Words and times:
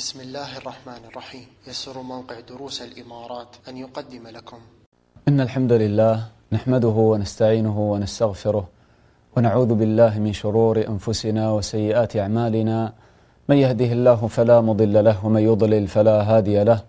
بسم 0.00 0.20
الله 0.20 0.56
الرحمن 0.56 1.02
الرحيم. 1.10 1.46
يسر 1.68 2.02
موقع 2.02 2.40
دروس 2.40 2.82
الإمارات 2.82 3.48
أن 3.68 3.76
يقدم 3.76 4.28
لكم. 4.28 4.56
إن 5.28 5.40
الحمد 5.40 5.72
لله 5.72 6.24
نحمده 6.52 6.88
ونستعينه 6.88 7.92
ونستغفره 7.92 8.68
ونعوذ 9.36 9.74
بالله 9.74 10.18
من 10.18 10.32
شرور 10.32 10.88
أنفسنا 10.88 11.52
وسيئات 11.52 12.16
أعمالنا. 12.16 12.92
من 13.48 13.56
يهده 13.56 13.92
الله 13.92 14.26
فلا 14.26 14.60
مضل 14.60 15.04
له 15.04 15.26
ومن 15.26 15.42
يضلل 15.42 15.86
فلا 15.86 16.22
هادي 16.22 16.64
له. 16.64 16.80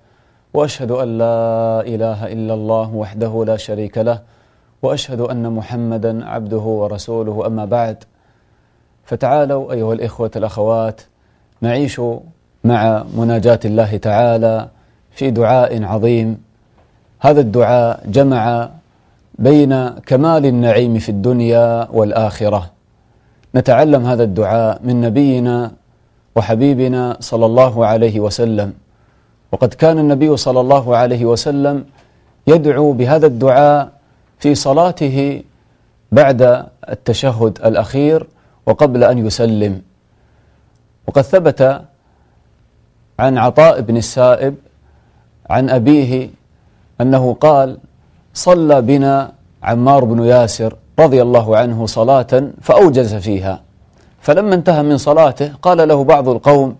وأشهد 0.54 0.92
أن 0.92 1.18
لا 1.18 1.82
إله 1.82 2.28
إلا 2.32 2.54
الله 2.54 2.96
وحده 2.96 3.46
لا 3.46 3.58
شريك 3.58 3.98
له. 3.98 4.24
وأشهد 4.82 5.22
أن 5.22 5.52
محمدا 5.52 6.26
عبده 6.26 6.66
ورسوله. 6.82 7.48
أما 7.48 7.66
بعد 7.66 8.04
فتعالوا 9.04 9.72
أيها 9.74 9.94
الإخوة 9.94 10.32
الأخوات 10.36 11.02
نعيش 11.62 12.02
مع 12.64 13.04
مناجاة 13.18 13.60
الله 13.66 13.98
تعالى 13.98 14.68
في 15.12 15.32
دعاء 15.32 15.84
عظيم. 15.84 16.38
هذا 17.20 17.42
الدعاء 17.42 18.04
جمع 18.08 18.70
بين 19.40 19.90
كمال 19.90 20.46
النعيم 20.46 21.00
في 21.00 21.10
الدنيا 21.10 21.88
والآخرة. 21.92 22.70
نتعلم 23.56 24.06
هذا 24.06 24.24
الدعاء 24.24 24.80
من 24.84 25.02
نبينا 25.02 25.72
وحبيبنا 26.36 27.18
صلى 27.20 27.46
الله 27.46 27.86
عليه 27.86 28.20
وسلم. 28.20 28.74
وقد 29.52 29.74
كان 29.74 30.00
النبي 30.00 30.38
صلى 30.38 30.60
الله 30.60 30.98
عليه 30.98 31.26
وسلم 31.26 31.86
يدعو 32.48 32.94
بهذا 32.94 33.28
الدعاء 33.28 33.90
في 34.40 34.56
صلاته 34.56 35.44
بعد 36.12 36.66
التشهد 36.90 37.60
الأخير 37.66 38.28
وقبل 38.66 39.04
أن 39.04 39.18
يسلم. 39.28 39.82
وقد 41.08 41.22
ثبت 41.22 41.82
عن 43.22 43.38
عطاء 43.38 43.82
بن 43.82 43.98
السائب 43.98 44.56
عن 45.50 45.70
أبيه 45.70 46.30
أنه 47.02 47.34
قال 47.34 47.78
صلى 48.34 48.82
بنا 48.82 49.32
عمار 49.64 50.02
بن 50.06 50.20
ياسر 50.24 50.76
رضي 51.00 51.22
الله 51.22 51.58
عنه 51.58 51.86
صلاة 51.86 52.32
فأوجز 52.62 53.16
فيها. 53.16 53.62
فلما 54.22 54.56
انتهى 54.56 54.84
من 54.84 54.98
صلاته 54.98 55.54
قال 55.62 55.88
له 55.88 56.04
بعض 56.04 56.30
القوم 56.30 56.76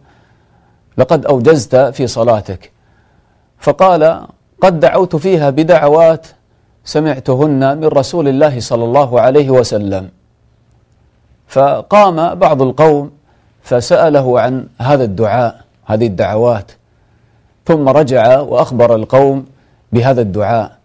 لقد 0.98 1.26
أوجزت 1.26 1.76
في 1.76 2.08
صلاتك 2.08 2.72
فقال 3.60 4.26
قد 4.62 4.80
دعوت 4.80 5.16
فيها 5.16 5.50
بدعوات 5.50 6.28
سمعتهن 6.86 7.78
من 7.78 7.86
رسول 7.86 8.28
الله 8.28 8.60
صلى 8.60 8.84
الله 8.84 9.22
عليه 9.22 9.50
وسلم 9.50 10.10
فقام 11.48 12.36
بعض 12.36 12.62
القوم 12.62 13.12
فسأله 13.64 14.40
عن 14.40 14.68
هذا 14.78 15.04
الدعاء. 15.04 15.71
هذه 15.94 16.08
الدعوات. 16.08 16.72
ثم 17.66 17.90
رجع 17.90 18.40
وأخبر 18.40 18.96
القوم 18.96 19.46
بهذا 19.94 20.22
الدعاء. 20.22 20.78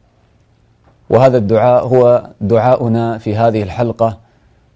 وهذا 1.11 1.39
الدعاء 1.39 1.87
هو 1.87 2.27
دعاؤنا 2.41 3.19
في 3.19 3.37
هذه 3.37 3.63
الحلقة. 3.63 4.19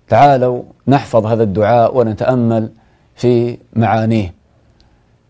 تعالوا 0.08 0.62
نحفظ 0.88 1.26
هذا 1.26 1.42
الدعاء 1.42 1.96
ونتأمل 1.96 2.70
في 3.16 3.58
معانيه. 3.76 4.34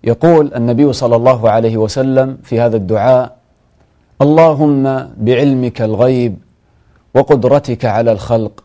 يقول 0.04 0.54
النبي 0.54 0.92
صلى 0.92 1.16
الله 1.16 1.50
عليه 1.50 1.76
وسلم 1.76 2.38
في 2.42 2.60
هذا 2.60 2.76
الدعاء 2.76 3.36
اللهم 4.22 5.08
بعلمك 5.16 5.82
الغيب 5.82 6.36
وقدرتك 7.14 7.84
على 7.84 8.12
الخلق 8.12 8.64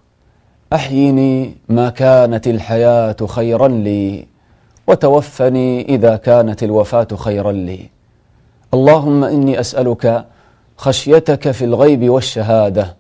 أحيني 0.73 1.55
ما 1.69 1.89
كانت 1.89 2.47
الحياة 2.47 3.15
خيرا 3.25 3.67
لي. 3.67 4.34
وتوفني 4.87 5.85
إذا 5.95 6.15
كانت 6.15 6.63
الوفاة 6.63 7.07
خيرا 7.15 7.51
لي. 7.51 7.89
اللهم 8.73 9.23
إني 9.23 9.59
أسألك 9.59 10.25
خشيتك 10.77 11.51
في 11.51 11.65
الغيب 11.65 12.09
والشهادة 12.09 12.95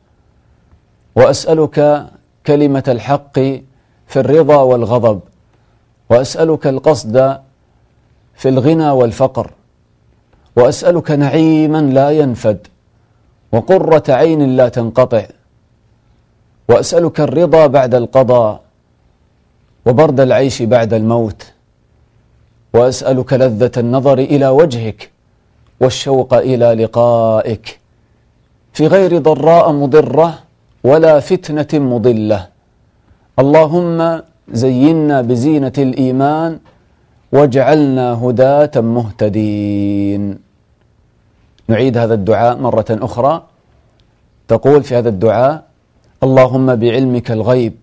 وأسألك 1.15 2.05
كلمة 2.47 2.83
الحق 2.87 3.39
في 4.07 4.19
الرضا 4.19 4.61
والغضب 4.61 5.19
وأسألك 6.09 6.67
القصد 6.67 7.39
في 8.35 8.49
الغنى 8.49 8.89
والفقر 8.89 9.51
وأسألك 10.55 11.11
نعيما 11.11 11.81
لا 11.81 12.09
ينفد 12.09 12.67
وقرة 13.51 14.03
عين 14.09 14.55
لا 14.55 14.69
تنقطع 14.69 15.25
وأسألك 16.69 17.19
الرضا 17.19 17.67
بعد 17.67 17.95
القضاء 17.95 18.61
وبرد 19.85 20.19
العيش 20.19 20.61
بعد 20.61 20.93
الموت. 20.93 21.54
وأسألك 22.75 23.33
لذة 23.33 23.71
النظر 23.77 24.17
إلى 24.33 24.47
وجهك 24.59 24.99
والشوق 25.81 26.31
إلى 26.33 26.67
لقائك. 26.83 27.79
في 28.73 28.87
غير 28.87 29.17
ضراء 29.17 29.71
مضرة 29.71 30.29
ولا 30.83 31.19
فتنة 31.19 31.71
مضلة. 31.73 32.47
اللهم 33.39 34.21
زينا 34.63 35.21
بزينة 35.21 35.77
الإيمان 35.77 36.59
واجعلنا 37.31 38.07
هداة 38.23 38.75
مهتدين. 38.75 40.39
نعيد 41.67 41.97
هذا 41.97 42.13
الدعاء 42.13 42.57
مرة 42.57 42.85
أخرى. 42.91 43.43
تقول 44.47 44.83
في 44.83 44.95
هذا 44.95 45.09
الدعاء 45.09 45.63
اللهم 46.23 46.75
بعلمك 46.75 47.31
الغيب 47.31 47.73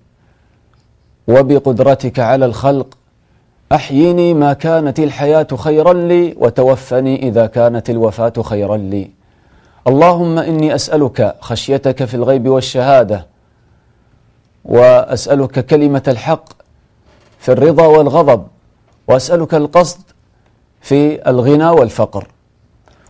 وبقدرتك 1.28 2.18
على 2.18 2.44
الخلق 2.46 2.88
أحيني 3.72 4.34
ما 4.34 4.52
كانت 4.52 4.98
الحياة 4.98 5.46
خيرا 5.56 5.92
لي 5.92 6.34
وتوفني 6.38 7.28
إذا 7.28 7.46
كانت 7.46 7.90
الوفاة 7.90 8.32
خيرا 8.42 8.76
لي. 8.76 9.10
اللهم 9.86 10.38
إني 10.38 10.74
أسألك 10.74 11.36
خشيتك 11.40 12.04
في 12.04 12.14
الغيب 12.14 12.48
والشهادة 12.48 13.26
وأسألك 14.64 15.66
كلمة 15.66 16.02
الحق 16.08 16.44
في 17.38 17.52
الرضا 17.52 17.86
والغضب 17.86 18.46
وأسألك 19.08 19.54
القصد 19.54 20.00
في 20.80 21.30
الغنى 21.30 21.68
والفقر 21.68 22.28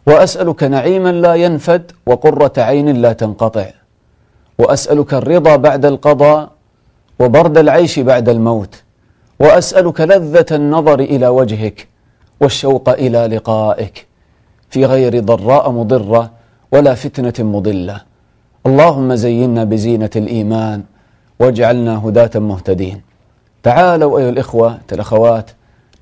وأسألك 0.06 0.62
نعيما 0.62 1.12
لا 1.12 1.34
ينفد 1.34 1.92
وقرة 2.06 2.52
عين 2.58 2.88
لا 3.02 3.12
تنقطع 3.12 3.66
وأسألك 4.58 5.14
الرضا 5.14 5.56
بعد 5.56 5.84
القضاء 5.84 6.50
وبرد 7.18 7.58
العيش 7.58 7.98
بعد 7.98 8.28
الموت. 8.28 8.81
وأسألك 9.40 10.00
لذة 10.00 10.46
النظر 10.52 11.00
إلى 11.00 11.28
وجهك 11.28 11.88
والشوق 12.40 12.88
إلى 12.88 13.26
لقائك. 13.26 14.06
في 14.70 14.86
غير 14.86 15.20
ضراء 15.20 15.70
مضرة 15.70 16.30
ولا 16.72 16.94
فتنة 16.94 17.46
مضلة. 17.46 18.00
اللهم 18.66 19.14
زينا 19.14 19.64
بزينة 19.64 20.10
الإيمان 20.16 20.82
واجعلنا 21.40 22.08
هداة 22.08 22.40
مهتدين. 22.40 23.02
تعالوا 23.62 24.18
أيها 24.18 24.28
الإخوة 24.28 24.78
الأخوات 24.92 25.50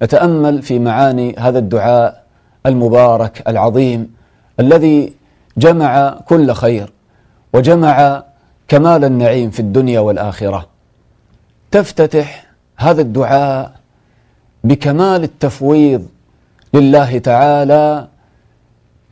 نتأمل 0.02 0.62
في 0.62 0.78
معاني 0.78 1.34
هذا 1.38 1.58
الدعاء 1.58 2.24
المبارك 2.66 3.48
العظيم 3.48 4.14
الذي 4.60 5.12
جمع 5.56 6.20
كل 6.28 6.52
خير 6.52 6.92
وجمع 7.52 8.22
كمال 8.68 9.04
النعيم 9.04 9.50
في 9.50 9.60
الدنيا 9.60 10.00
والآخرة. 10.00 10.66
تفتتح 11.70 12.49
هذا 12.80 13.00
الدعاء 13.00 13.72
بكمال 14.64 15.22
التفويض 15.24 16.06
لله 16.74 17.18
تعالى 17.18 18.08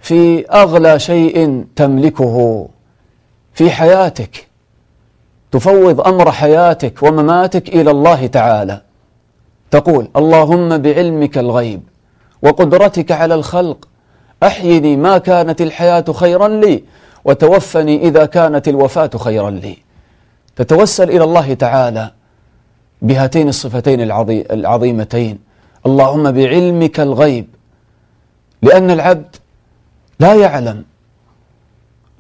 في 0.01 0.47
أغلى 0.47 0.99
شيء 0.99 1.65
تملكه 1.77 2.69
في 3.55 3.71
حياتك. 3.71 4.47
تفوض 5.53 6.01
أمر 6.01 6.33
حياتك 6.33 7.03
ومماتك 7.03 7.69
إلى 7.69 7.91
الله 7.91 8.27
تعالى. 8.27 8.81
تقول 9.71 10.09
اللهم 10.17 10.79
بعلمك 10.79 11.39
الغيب 11.39 11.83
وقدرتك 12.43 13.13
على 13.13 13.35
الخلق 13.35 13.89
أحيني 14.43 14.97
ما 14.97 15.19
كانت 15.19 15.61
الحياة 15.61 16.05
خيرا 16.13 16.49
لي 16.49 16.85
وتوفني 17.25 18.09
إذا 18.09 18.27
كانت 18.27 18.69
الوفاة 18.69 19.11
خيرا 19.17 19.51
لي. 19.51 19.77
تتوسل 20.57 21.11
إلى 21.11 21.25
الله 21.25 21.55
تعالى 21.55 22.11
بهاتين 23.03 23.49
الصفتين 23.49 24.01
العظيمتين. 24.51 25.39
اللهم 25.87 26.31
بعلمك 26.33 27.01
الغيب 27.01 27.47
لأن 28.63 28.91
العبد 28.91 29.37
لا 30.21 30.35
يعلم. 30.35 30.85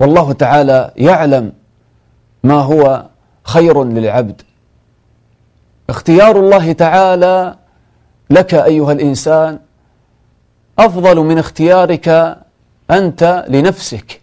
والله 0.00 0.32
تعالى 0.32 0.90
يعلم 0.96 1.52
ما 2.44 2.54
هو 2.54 3.06
خير 3.44 3.84
للعبد. 3.84 4.42
اختيار 5.90 6.36
الله 6.36 6.72
تعالى 6.72 7.54
لك 8.30 8.54
أيها 8.54 8.92
الإنسان 8.92 9.58
أفضل 10.78 11.16
من 11.16 11.38
اختيارك 11.38 12.38
أنت 12.90 13.44
لنفسك. 13.48 14.20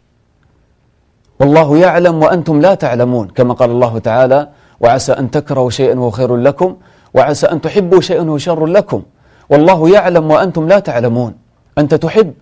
والله 1.39 1.77
يعلم 1.77 2.23
وأنتم 2.23 2.61
لا 2.61 2.75
تعلمون 2.75 3.27
كما 3.27 3.53
قال 3.53 3.69
الله 3.69 3.99
تعالى 3.99 4.49
وعسى 4.79 5.11
أن 5.11 5.31
تكرهوا 5.31 5.69
شيئا 5.69 5.99
وهو 5.99 6.11
خير 6.11 6.35
لكم 6.35 6.75
وعسى 7.13 7.47
أن 7.47 7.61
تحبوا 7.61 8.01
شيئا 8.01 8.21
وهو 8.21 8.37
شر 8.37 8.65
لكم. 8.65 9.03
والله 9.49 9.89
يعلم 9.89 10.31
وأنتم 10.31 10.67
لا 10.67 10.79
تعلمون. 10.79 11.35
أنت 11.77 11.93
تحب 11.93 12.33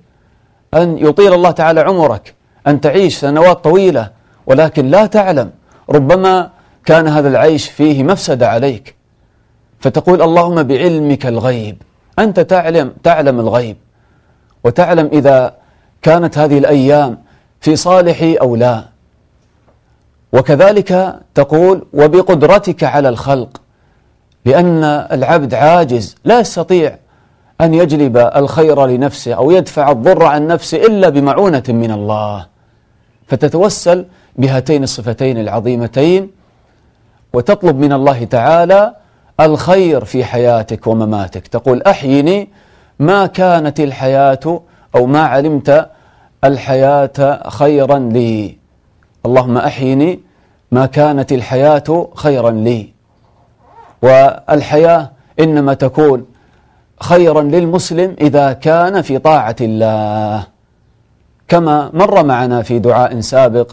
أن 0.74 0.98
يطيل 0.98 1.34
الله 1.34 1.52
تعالى 1.52 1.82
عمرك 1.82 2.34
أن 2.68 2.82
تعيش 2.82 3.18
سنوات 3.18 3.64
طويلة 3.64 4.10
ولكن 4.48 4.86
لا 4.86 5.06
تعلم. 5.06 5.52
ربما 5.90 6.50
كان 6.86 7.08
هذا 7.08 7.28
العيش 7.30 7.70
فيه 7.70 8.04
مفسدة 8.04 8.50
عليك. 8.50 8.96
فتقول 9.80 10.22
اللهم 10.22 10.64
بعلمك 10.64 11.26
الغيب. 11.26 11.82
أنت 12.20 12.40
تعلم 12.40 12.94
تعلم 13.04 13.40
الغيب. 13.40 13.78
وتعلم 14.64 15.10
إذا 15.14 15.56
كانت 16.02 16.38
هذه 16.38 16.58
الأيام 16.58 17.18
في 17.62 17.76
صالحي 17.76 18.36
أو 18.36 18.56
لا. 18.56 18.93
وكذلك 20.34 21.20
تقول 21.36 21.86
وبقدرتك 21.94 22.84
على 22.84 23.10
الخلق 23.10 23.62
لأن 24.46 24.84
العبد 24.84 25.54
عاجز 25.54 26.16
لا 26.26 26.40
يستطيع 26.40 26.98
أن 27.62 27.74
يجلب 27.74 28.18
الخير 28.18 28.86
لنفسه 28.86 29.34
أو 29.34 29.52
يدفع 29.52 29.92
الضر 29.92 30.24
عن 30.24 30.48
نفسه 30.48 30.78
إلا 30.78 31.10
بمعونة 31.10 31.64
من 31.70 31.92
الله. 31.92 32.46
فتتوسل 33.28 34.06
بهاتين 34.36 34.84
الصفتين 34.84 35.38
العظيمتين 35.38 36.32
وتطلب 37.34 37.76
من 37.80 37.94
الله 37.94 38.24
تعالى 38.24 38.96
الخير 39.40 40.06
في 40.06 40.26
حياتك 40.26 40.88
ومماتك. 40.88 41.48
تقول 41.48 41.82
أحيني 41.82 42.50
ما 43.00 43.26
كانت 43.26 43.80
الحياة 43.80 44.62
أو 44.96 45.06
ما 45.06 45.22
علمت 45.22 45.90
الحياة 46.44 47.50
خيرا 47.50 48.00
لي. 48.00 48.63
اللهم 49.26 49.58
أحيني 49.58 50.20
ما 50.72 50.86
كانت 50.86 51.32
الحياة 51.32 52.08
خيرا 52.16 52.52
لي. 52.52 52.94
والحياة 54.02 55.12
إنما 55.40 55.74
تكون 55.74 56.26
خيرا 57.02 57.42
للمسلم 57.42 58.16
إذا 58.22 58.54
كان 58.54 59.02
في 59.02 59.18
طاعة 59.18 59.56
الله. 59.62 60.44
كما 61.48 61.90
مر 61.94 62.24
معنا 62.24 62.62
في 62.62 62.80
دعاء 62.80 63.20
سابق 63.20 63.72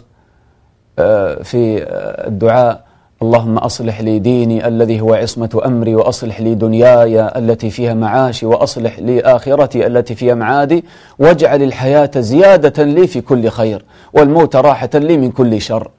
آه، 0.99 1.43
في 1.43 1.85
الدعاء 2.27 2.85
اللهم 3.21 3.57
أصلح 3.57 4.01
لي 4.01 4.19
ديني 4.19 4.67
الذي 4.67 5.01
هو 5.01 5.13
عصمة 5.13 5.61
أمري 5.65 5.95
وأصلح 5.95 6.41
لي 6.41 6.55
دنياي 6.55 7.27
التي 7.37 7.69
فيها 7.69 7.93
معاشي 7.93 8.45
وأصلح 8.45 8.99
لي 8.99 9.21
آخرتي 9.21 9.87
التي 9.87 10.15
فيها 10.15 10.35
معادي 10.35 10.85
واجعل 11.19 11.63
الحياة 11.63 12.11
زيادة 12.17 12.83
لي 12.83 13.07
في 13.07 13.21
كل 13.21 13.49
خير 13.49 13.85
والموت 14.13 14.55
راحة 14.55 14.89
لي 14.93 15.17
من 15.17 15.31
كل 15.31 15.61
شر. 15.61 15.89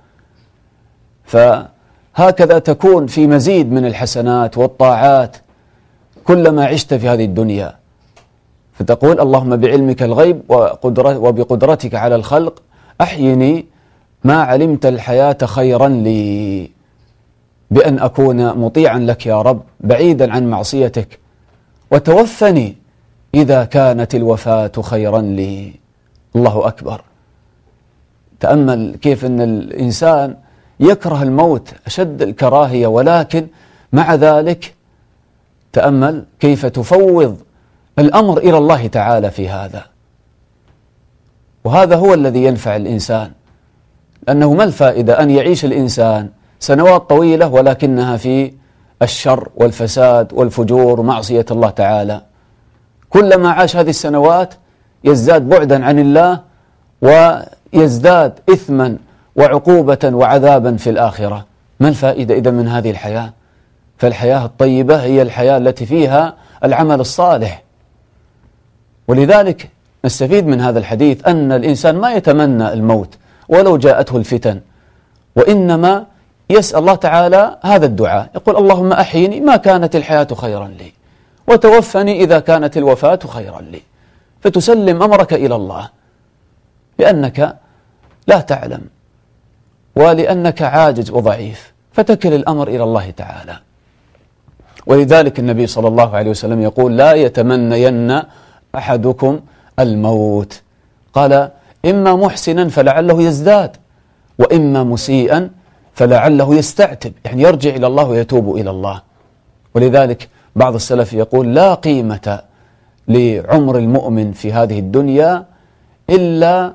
فهكذا 1.25 2.59
تكون 2.59 3.07
في 3.07 3.27
مزيد 3.27 3.73
من 3.73 3.87
الحسنات 3.87 4.59
والطاعات 4.59 5.37
كلما 6.25 6.65
عشت 6.67 6.95
في 6.95 7.09
هذه 7.09 7.25
الدنيا. 7.25 7.75
فتقول 8.73 9.21
اللهم 9.21 9.57
بعلمك 9.57 10.03
الغيب 10.03 10.43
وبقدرتك 10.51 11.95
على 11.95 12.15
الخلق 12.15 12.63
أحيني 13.01 13.67
ما 14.25 14.43
علمت 14.43 14.87
الحياة 14.87 15.39
خيرا 15.45 15.89
لي. 15.89 16.82
بأن 17.73 17.99
أكون 17.99 18.59
مطيعا 18.59 18.99
لك 18.99 19.27
يا 19.27 19.43
رب 19.43 19.63
بعيدا 19.81 20.33
عن 20.33 20.51
معصيتك. 20.51 21.19
وتوفني 21.91 22.77
إذا 23.35 23.65
كانت 23.65 24.15
الوفاة 24.15 24.73
خيرا 24.83 25.21
لي. 25.21 25.73
الله 26.37 26.69
أكبر. 26.69 27.03
تأمل 28.41 28.97
كيف 29.03 29.25
أن 29.25 29.41
الإنسان 29.41 30.37
يكره 30.81 31.23
الموت 31.23 31.75
أشد 31.87 32.23
الكراهية. 32.23 32.87
ولكن 32.87 33.47
مع 33.93 34.15
ذلك 34.15 34.75
تأمل 35.73 36.25
كيف 36.41 36.67
تفوض 36.67 37.39
الأمر 37.99 38.39
إلى 38.39 38.59
الله 38.59 38.87
تعالى 38.87 39.31
في 39.31 39.49
هذا. 39.49 39.85
وهذا 41.65 41.97
هو 41.97 42.15
الذي 42.15 42.45
ينفع 42.45 42.77
الإنسان. 42.77 43.31
لأنه 44.29 44.55
ما 44.55 44.65
الفائدة 44.65 45.23
أن 45.23 45.31
يعيش 45.31 45.65
الإنسان 45.65 46.29
سنوات 46.63 47.09
طويلة 47.09 47.49
ولكنها 47.49 48.17
في 48.17 48.53
الشر 49.03 49.49
والفساد 49.57 50.33
والفجور 50.33 51.01
ومعصية 51.01 51.47
الله 51.51 51.71
تعالى. 51.71 52.23
كلما 53.11 53.51
عاش 53.51 53.77
هذه 53.77 53.91
السنوات 53.91 54.55
يزداد 55.05 55.49
بعدا 55.49 55.85
عن 55.85 55.99
الله 55.99 56.41
ويزداد 57.03 58.39
إثما 58.53 58.97
وعقوبة 59.37 59.99
وعذابا 60.05 60.77
في 60.77 60.91
الآخرة. 60.91 61.47
ما 61.81 61.89
الفائدة 61.89 62.35
إذا 62.35 62.51
من 62.51 62.69
هذه 62.69 62.91
الحياة؟ 62.91 63.33
فالحياة 63.99 64.45
الطيبة 64.45 65.03
هي 65.03 65.23
الحياة 65.23 65.57
التي 65.57 65.87
فيها 65.87 66.35
العمل 66.65 67.01
الصالح. 67.01 67.63
ولذلك 69.09 69.69
نستفيد 70.05 70.47
من 70.47 70.61
هذا 70.61 70.79
الحديث 70.79 71.29
أن 71.29 71.53
الإنسان 71.53 71.97
ما 71.97 72.15
يتمنى 72.15 72.73
الموت 72.73 73.19
ولو 73.49 73.77
جاءته 73.77 74.17
الفتن 74.17 74.61
وإنما 75.37 76.12
يسأل 76.53 76.79
الله 76.79 76.95
تعالى 76.95 77.59
هذا 77.63 77.87
الدعاء. 77.87 78.31
يقول 78.35 78.57
اللهم 78.57 78.93
أحيني 78.93 79.41
ما 79.41 79.57
كانت 79.57 79.97
الحياة 79.97 80.29
خيرا 80.35 80.69
لي 80.69 80.93
وتوفني 81.49 82.25
إذا 82.25 82.39
كانت 82.39 82.77
الوفاة 82.77 83.19
خيرا 83.27 83.61
لي. 83.61 83.83
فتسلم 84.41 85.03
أمرك 85.03 85.33
إلى 85.33 85.55
الله 85.55 85.89
لأنك 86.99 87.57
لا 88.27 88.41
تعلم 88.41 88.81
ولأنك 89.97 90.63
عاجز 90.63 91.11
وضعيف 91.11 91.73
فتكل 91.93 92.35
الأمر 92.35 92.69
إلى 92.69 92.83
الله 92.83 93.11
تعالى. 93.11 93.57
ولذلك 94.87 95.39
النبي 95.39 95.67
صلى 95.67 95.89
الله 95.89 96.17
عليه 96.17 96.31
وسلم 96.31 96.63
يقول 96.63 96.97
لا 96.97 97.13
يتمنين 97.13 98.23
أحدكم 98.75 99.41
الموت. 99.79 100.63
قال 101.13 101.51
إما 101.85 102.17
محسنا 102.17 102.69
فلعله 102.69 103.23
يزداد 103.23 103.77
وإما 104.39 104.85
مسيئا 104.85 105.51
فلعله 105.95 106.55
يستعتب 106.55 107.13
يعني 107.25 107.43
يرجع 107.43 107.71
إلى 107.71 107.87
الله 107.87 108.05
ويتوب 108.05 108.57
إلى 108.57 108.71
الله. 108.71 109.03
ولذلك 109.75 110.29
بعض 110.57 110.75
السلف 110.75 111.13
يقول 111.13 111.55
لا 111.55 111.75
قيمة 111.75 112.43
لعمر 113.09 113.79
المؤمن 113.79 114.33
في 114.33 114.53
هذه 114.53 114.79
الدنيا 114.79 115.45
إلا 116.11 116.75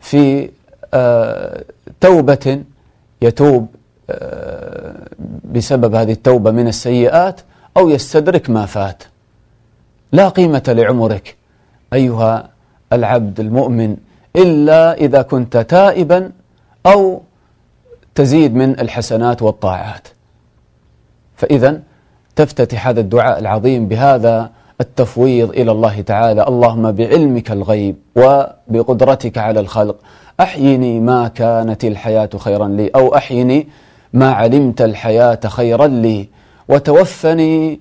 في 0.00 0.50
آه، 0.94 1.64
توبة 2.00 2.62
يتوب 3.22 3.66
آه، 4.10 4.94
بسبب 5.52 5.94
هذه 5.94 6.12
التوبة 6.12 6.50
من 6.50 6.68
السيئات 6.68 7.40
أو 7.76 7.88
يستدرك 7.88 8.50
ما 8.50 8.66
فات. 8.66 9.02
لا 10.12 10.28
قيمة 10.28 10.62
لعمرك 10.68 11.36
أيها 11.92 12.48
العبد 12.92 13.40
المؤمن 13.40 13.96
إلا 14.36 14.94
إذا 14.94 15.22
كنت 15.22 15.56
تائبا 15.56 16.30
أو 16.86 17.22
تزيد 18.14 18.54
من 18.54 18.80
الحسنات 18.80 19.42
والطاعات. 19.42 20.08
فإذا 21.36 21.80
تفتتح 22.36 22.88
هذا 22.88 23.00
الدعاء 23.00 23.38
العظيم 23.38 23.88
بهذا 23.88 24.50
التفويض 24.80 25.50
إلى 25.50 25.72
الله 25.72 26.00
تعالى. 26.00 26.48
اللهم 26.48 26.92
بعلمك 26.92 27.50
الغيب 27.50 27.96
وبقدرتك 28.16 29.38
على 29.38 29.60
الخلق. 29.60 29.96
أحيني 30.40 31.00
ما 31.00 31.28
كانت 31.28 31.84
الحياة 31.84 32.30
خيرا 32.36 32.68
لي 32.68 32.88
أو 32.88 33.14
أحيني 33.14 33.68
ما 34.12 34.32
علمت 34.32 34.82
الحياة 34.82 35.40
خيرا 35.46 35.86
لي. 35.86 36.28
وتوفني 36.68 37.80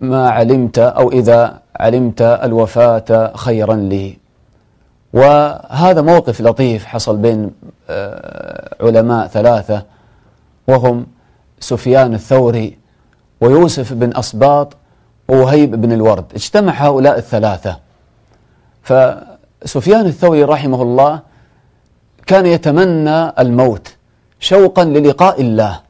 ما 0.00 0.30
علمت 0.30 0.78
أو 0.78 1.12
إذا 1.12 1.60
علمت 1.76 2.22
الوفاة 2.22 3.32
خيرا 3.36 3.76
لي. 3.76 4.23
وهذا 5.14 6.00
موقف 6.00 6.40
لطيف 6.40 6.84
حصل 6.84 7.16
بين 7.16 7.50
آه، 7.90 8.76
علماء 8.80 9.26
ثلاثة 9.26 9.82
وهم 10.68 11.06
سفيان 11.60 12.14
الثوري 12.14 12.78
ويوسف 13.40 13.92
بن 13.92 14.10
أصباط 14.12 14.76
ووهيب 15.28 15.80
بن 15.80 15.92
الورد. 15.92 16.24
اجتمع 16.34 16.72
هؤلاء 16.72 17.18
الثلاثة. 17.18 17.78
فسفيان 18.82 20.06
الثوري 20.06 20.44
رحمه 20.44 20.82
الله 20.82 21.20
كان 22.26 22.46
يتمنى 22.46 23.32
الموت 23.38 23.96
شوقا 24.40 24.84
للقاء 24.84 25.40
الله. 25.40 25.80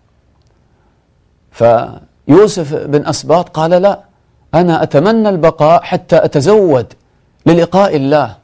فيوسف 1.52 2.74
بن 2.74 3.06
أسباط 3.06 3.48
قال 3.48 3.70
لا 3.70 4.00
أنا 4.54 4.82
أتمنى 4.82 5.28
البقاء 5.28 5.82
حتى 5.82 6.24
أتزود 6.24 6.92
للقاء 7.46 7.96
الله. 7.96 8.43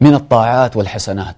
من 0.00 0.14
الطاعات 0.14 0.76
والحسنات. 0.76 1.36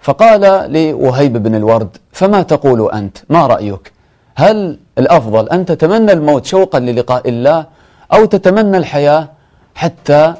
فقال 0.00 0.72
لوهيب 0.72 1.32
بن 1.32 1.54
الورد 1.54 1.96
فما 2.12 2.42
تقول 2.42 2.90
أنت؟ 2.90 3.18
ما 3.30 3.46
رأيك؟ 3.46 3.92
هل 4.34 4.78
الأفضل 4.98 5.48
أن 5.48 5.64
تتمنى 5.64 6.12
الموت 6.12 6.44
شوقا 6.46 6.78
للقاء 6.78 7.28
الله 7.28 7.66
أو 8.12 8.24
تتمنى 8.24 8.76
الحياة 8.76 9.28
حتى 9.74 10.34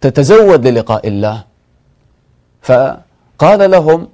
تتزود 0.00 0.66
للقاء 0.66 1.08
الله؟ 1.08 1.44
فقال 2.62 3.70
لهم 3.70 4.08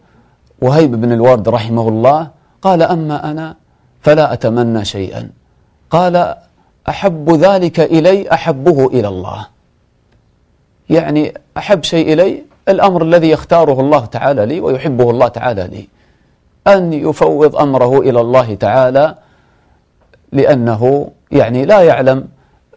وهيب 0.63 1.01
بن 1.01 1.13
الورد 1.13 1.49
رحمه 1.49 1.89
الله 1.89 2.29
قال 2.63 2.83
أما 2.83 3.31
أنا 3.31 3.57
فلا 4.01 4.33
أتمنى 4.33 4.85
شيئا. 4.85 5.31
قال 5.91 6.35
أحب 6.89 7.31
ذلك 7.31 7.81
إلي 7.81 8.33
أحبه 8.33 8.87
إلى 8.87 9.09
الله. 9.09 9.47
يعني 10.93 11.35
أحب 11.57 11.85
شيء 11.85 12.13
إلي 12.13 12.43
الأمر 12.69 13.03
الذي 13.03 13.31
يختاره 13.31 13.81
الله 13.81 14.05
تعالى 14.05 14.47
لي 14.47 14.61
ويحبه 14.61 15.11
الله 15.11 15.29
تعالى 15.29 15.69
لي. 15.73 15.89
أن 16.75 16.93
يفوض 16.93 17.57
أمره 17.57 17.99
إلى 17.99 18.21
الله 18.21 18.55
تعالى 18.55 19.15
لأنه 20.33 21.11
يعني 21.31 21.65
لا 21.65 21.81
يعلم 21.81 22.29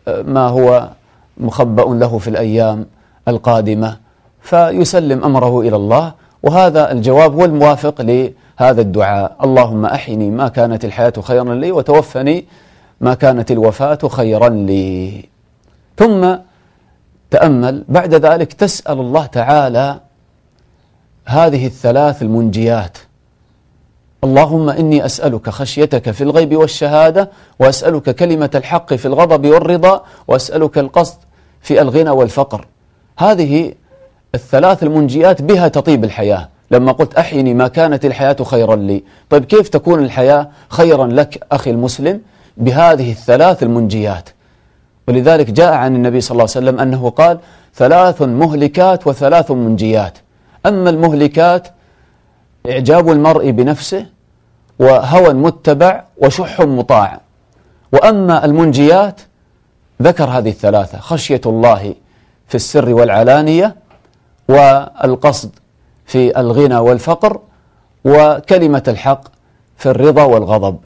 ما 0.08 0.48
هو 0.48 0.90
مخبأ 1.38 1.82
له 1.82 2.18
في 2.18 2.28
الأيام 2.28 2.86
القادمة 3.28 3.98
فيسلم 4.42 5.24
أمره 5.24 5.62
إلى 5.62 5.76
الله. 5.76 6.14
وهذا 6.44 6.92
الجواب 6.92 7.34
هو 7.34 7.46
الموافق 7.46 8.02
لهذا 8.02 8.82
الدعاء. 8.82 9.36
اللهم 9.44 9.86
أحيني 9.86 10.30
ما 10.30 10.48
كانت 10.48 10.86
الحياة 10.86 11.14
خيرا 11.22 11.54
لي 11.54 11.72
وتوفني 11.72 12.46
ما 13.02 13.14
كانت 13.14 13.52
الوفاة 13.52 14.00
خيرا 14.08 14.50
لي. 14.50 15.26
ثم 15.98 16.36
تأمل. 17.32 17.84
بعد 17.90 18.14
ذلك 18.14 18.54
تسأل 18.54 19.00
الله 19.00 19.26
تعالى 19.26 20.00
هذه 21.26 21.66
الثلاث 21.66 22.22
المنجيات. 22.22 22.98
اللهم 24.24 24.70
إني 24.70 25.06
أسألك 25.06 25.50
خشيتك 25.50 26.12
في 26.12 26.24
الغيب 26.24 26.56
والشهادة 26.56 27.30
وأسألك 27.60 28.16
كلمة 28.16 28.50
الحق 28.56 28.94
في 28.94 29.06
الغضب 29.06 29.46
والرضا 29.48 30.04
وأسألك 30.28 30.78
القصد 30.78 31.18
في 31.62 31.82
الغنى 31.82 32.10
والفقر. 32.10 32.68
هذه 33.18 33.74
الثلاث 34.36 34.84
المنجيات 34.84 35.42
بها 35.42 35.68
تطيب 35.68 36.04
الحياة. 36.04 36.50
لما 36.72 36.92
قلت 36.92 37.14
أحيني 37.14 37.54
ما 37.54 37.68
كانت 37.68 38.06
الحياة 38.06 38.36
خيرا 38.44 38.76
لي. 38.76 39.04
طيب 39.30 39.46
كيف 39.46 39.70
تكون 39.70 40.04
الحياة 40.04 40.50
خيرا 40.70 41.08
لك 41.08 41.44
أخي 41.52 41.70
المسلم؟ 41.72 42.22
بهذه 42.58 43.12
الثلاث 43.12 43.64
المنجيات. 43.64 44.30
ولذلك 45.08 45.52
جاء 45.52 45.74
عن 45.74 45.96
النبي 45.96 46.22
صلى 46.22 46.32
الله 46.32 46.42
عليه 46.56 46.66
وسلم 46.66 46.80
أنه 46.80 47.10
قال 47.10 47.40
ثلاث 47.76 48.22
مهلكات 48.22 49.08
وثلاث 49.08 49.52
منجيات. 49.52 50.18
أما 50.66 50.90
المهلكات 50.90 51.68
إعجاب 52.70 53.12
المرء 53.12 53.52
بنفسه 53.52 54.06
وهوى 54.80 55.34
متبع 55.34 56.04
وشح 56.18 56.62
مطاع. 56.62 57.22
وأما 57.92 58.46
المنجيات 58.46 59.22
ذكر 60.02 60.24
هذه 60.24 60.50
الثلاثة 60.50 61.00
خشية 61.00 61.42
الله 61.46 61.96
في 62.48 62.56
السر 62.56 62.90
والعلانية 62.94 63.76
والقصد 64.50 65.50
في 66.06 66.40
الغنى 66.40 66.78
والفقر 66.78 67.40
وكلمة 68.06 68.84
الحق 68.88 69.22
في 69.78 69.90
الرضا 69.90 70.24
والغضب. 70.24 70.78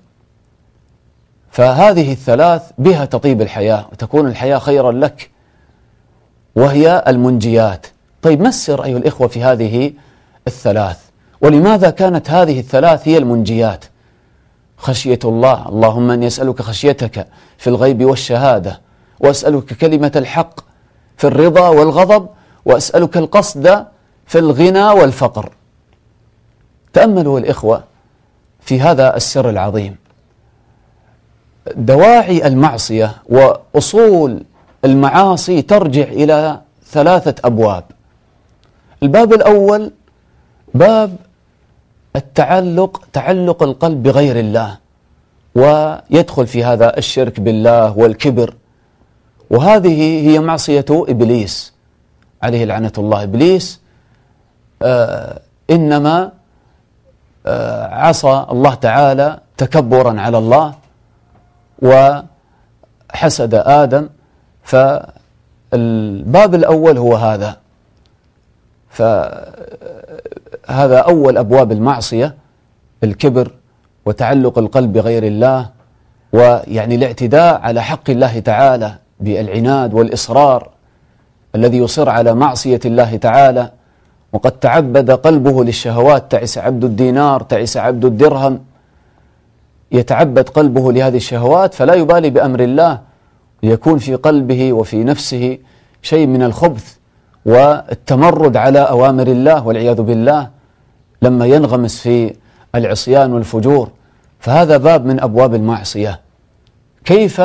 فهذه 1.52 2.12
الثلاث 2.12 2.72
بها 2.78 3.06
تطيب 3.06 3.42
الحياة 3.42 3.86
وتكون 3.92 4.28
الحياة 4.28 4.58
خيرا 4.58 4.92
لك 4.92 5.30
وهي 6.56 7.04
المنجيات. 7.08 7.88
طيب 8.22 8.42
ما 8.42 8.50
السر 8.50 8.84
أيها 8.84 8.98
الإخوة 8.98 9.28
في 9.28 9.44
هذه 9.44 9.94
الثلاث؟ 10.48 10.98
ولماذا 11.42 11.90
كانت 11.90 12.30
هذه 12.30 12.60
الثلاث 12.60 13.08
هي 13.08 13.18
المنجيات؟ 13.18 13.86
خشية 14.78 15.20
الله 15.26 15.70
اللهم 15.70 16.12
أن 16.12 16.24
يسألك 16.24 16.62
خشيتك 16.62 17.28
في 17.58 17.68
الغيب 17.68 18.06
والشهادة 18.06 18.82
وأسألك 19.20 19.74
كلمة 19.74 20.12
الحق 20.16 20.60
في 21.18 21.28
الرضا 21.28 21.68
والغضب 21.70 22.28
وأسألك 22.66 23.18
القصد 23.18 23.86
في 24.26 24.40
الغنى 24.40 24.84
والفقر. 24.84 25.52
تأملوا 26.94 27.40
الإخوة 27.40 27.84
في 28.62 28.82
هذا 28.82 29.16
السر 29.16 29.50
العظيم. 29.50 29.96
دواعي 31.76 32.48
المعصية 32.48 33.16
وأصول 33.30 34.44
المعاصي 34.86 35.62
ترجع 35.62 36.04
إلى 36.04 36.62
ثلاثة 36.86 37.36
أبواب. 37.46 37.84
الباب 39.04 39.34
الأول 39.34 39.92
باب 40.74 41.16
التعلق 42.16 43.02
تعلق 43.14 43.64
القلب 43.64 44.04
بغير 44.04 44.40
الله 44.40 44.78
ويدخل 45.56 46.48
في 46.48 46.64
هذا 46.64 46.98
الشرك 46.98 47.40
بالله 47.40 47.98
والكبر. 47.98 48.54
وهذه 49.50 50.30
هي 50.30 50.40
معصية 50.40 50.86
إبليس 50.92 51.74
عليه 52.44 52.66
لعنة 52.66 52.94
الله. 52.98 53.24
إبليس 53.24 53.82
آه 54.82 55.42
إنما 55.70 56.32
آه 57.46 57.88
عصى 57.96 58.46
الله 58.52 58.74
تعالى 58.74 59.40
تكبرا 59.58 60.22
على 60.22 60.38
الله. 60.38 60.74
وحسد 61.82 63.54
آدم 63.54 64.10
فالباب 64.64 66.56
الأول 66.56 66.98
هو 66.98 67.16
هذا. 67.16 67.58
فهذا 68.90 70.98
أول 70.98 71.38
أبواب 71.38 71.72
المعصية 71.72 72.36
الكبر 73.04 73.52
وتعلق 74.06 74.58
القلب 74.58 74.94
بغير 74.94 75.24
الله 75.24 75.70
ويعني 76.34 76.96
الاعتداء 76.96 77.62
على 77.62 77.84
حق 77.84 78.10
الله 78.10 78.40
تعالى 78.40 78.96
بالعناد 79.20 79.94
والإصرار 79.94 80.70
الذي 81.56 81.78
يصر 81.78 82.10
على 82.10 82.34
معصية 82.34 82.80
الله 82.86 83.18
تعالى. 83.18 83.72
وقد 84.34 84.52
تعبد 84.52 85.12
قلبه 85.12 85.64
للشهوات 85.64 86.32
تعس 86.32 86.58
عبد 86.58 86.84
الدينار 86.84 87.42
تعس 87.42 87.78
عبد 87.78 88.06
الدرهم 88.06 88.60
يتعبد 89.92 90.50
قلبه 90.50 90.92
لهذه 90.92 91.18
الشهوات 91.18 91.74
فلا 91.74 91.94
يبالي 91.94 92.30
بأمر 92.30 92.60
الله 92.60 93.00
ليكون 93.64 93.98
في 93.98 94.16
قلبه 94.16 94.74
وفي 94.74 95.04
نفسه 95.04 95.58
شيء 96.02 96.28
من 96.28 96.44
الخبث 96.44 96.96
والتمرد 97.46 98.58
على 98.58 98.80
أوامر 98.80 99.28
الله 99.28 99.68
والعياذ 99.68 100.02
بالله. 100.02 100.50
لما 101.22 101.46
ينغمس 101.46 102.00
في 102.00 102.36
العصيان 102.76 103.34
والفجور 103.34 103.90
فهذا 104.40 104.78
باب 104.78 105.06
من 105.06 105.20
أبواب 105.20 105.56
المعصية. 105.56 106.20
كيف 107.06 107.42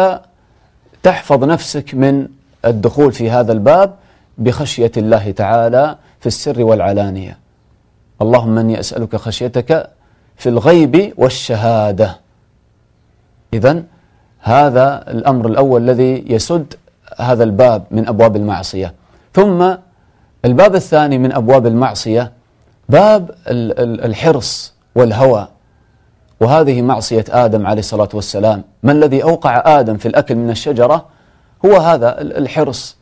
تحفظ 1.03 1.45
نفسك 1.45 1.95
من 1.95 2.29
الدخول 2.65 3.13
في 3.13 3.31
هذا 3.31 3.53
الباب؟ 3.53 3.95
بخشية 4.39 4.93
الله 4.97 5.31
تعالى 5.31 5.97
في 6.21 6.27
السر 6.27 6.63
والعلانية. 6.63 7.39
اللهم 8.23 8.59
أني 8.59 8.81
أسألك 8.81 9.17
خشيتك 9.17 9.91
في 10.37 10.49
الغيب 10.49 11.15
والشهادة. 11.17 12.24
إذا 13.55 13.83
هذا 14.41 15.05
الأمر 15.11 15.47
الأول 15.47 15.83
الذي 15.83 16.25
يسد 16.27 16.75
هذا 17.17 17.45
الباب 17.45 17.85
من 17.91 18.09
أبواب 18.09 18.37
المعصية. 18.37 18.95
ثم 19.33 19.75
الباب 20.45 20.75
الثاني 20.75 21.19
من 21.19 21.33
أبواب 21.33 21.67
المعصية 21.67 22.33
باب 22.89 23.31
الحرص 24.09 24.75
والهوى. 24.95 25.49
وهذه 26.41 26.83
معصية 26.83 27.25
آدم 27.29 27.67
عليه 27.67 27.81
الصلاة 27.81 28.09
والسلام. 28.15 28.63
ما 28.83 28.93
الذي 28.93 29.23
أوقع 29.23 29.81
آدم 29.81 29.97
في 29.97 30.09
الأكل 30.09 30.35
من 30.35 30.51
الشجرة؟ 30.51 31.07
هو 31.65 31.77
هذا 31.77 32.21
الحرص. 32.21 32.97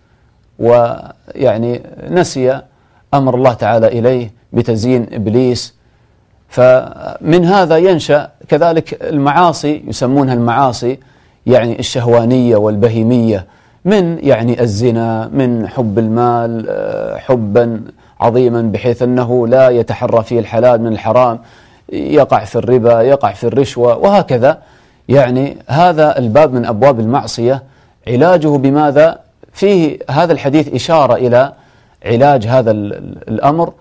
ويعني 0.58 1.82
نسي 2.10 2.60
أمر 3.14 3.34
الله 3.34 3.52
تعالى 3.52 3.86
إليه 3.86 4.32
بتزيين 4.52 5.06
إبليس 5.12 5.74
فمن 6.52 7.44
هذا 7.44 7.76
ينشأ 7.76 8.28
كذلك 8.48 9.02
المعاصي 9.02 9.82
يسمونها 9.86 10.34
المعاصي 10.34 10.98
يعني 11.46 11.78
الشهوانية 11.78 12.56
والبهيمية 12.56 13.46
من 13.84 14.18
يعني 14.22 14.62
الزنا 14.62 15.30
من 15.32 15.68
حب 15.68 15.98
المال 15.98 16.66
آه، 16.68 17.16
حبا 17.16 17.82
عظيما 18.20 18.62
بحيث 18.62 19.02
أنه 19.02 19.46
لا 19.46 19.68
يتحرى 19.68 20.22
فيه 20.22 20.38
الحلال 20.38 20.82
من 20.82 20.92
الحرام 20.92 21.38
يقع 21.92 22.44
في 22.44 22.56
الربا 22.56 23.02
يقع 23.02 23.32
في 23.32 23.44
الرشوة 23.44 23.96
وهكذا. 23.96 24.58
يعني 25.08 25.56
هذا 25.66 26.18
الباب 26.18 26.52
من 26.52 26.64
أبواب 26.64 27.00
المعصية. 27.00 27.62
علاجه 28.08 28.48
بماذا؟ 28.48 29.18
فيه 29.52 29.98
هذا 30.10 30.32
الحديث 30.32 30.74
إشارة 30.74 31.14
إلى 31.14 31.52
علاج 32.06 32.46
هذا 32.46 32.70
الأمر. 32.70 33.72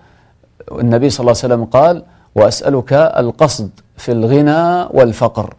النبي 0.72 1.10
صلى 1.10 1.20
الله 1.20 1.42
عليه 1.42 1.54
وسلم 1.54 1.64
قال 1.64 2.02
وأسألك 2.34 2.92
القصد 2.92 3.70
في 3.96 4.12
الغنى 4.12 4.88
والفقر. 4.90 5.54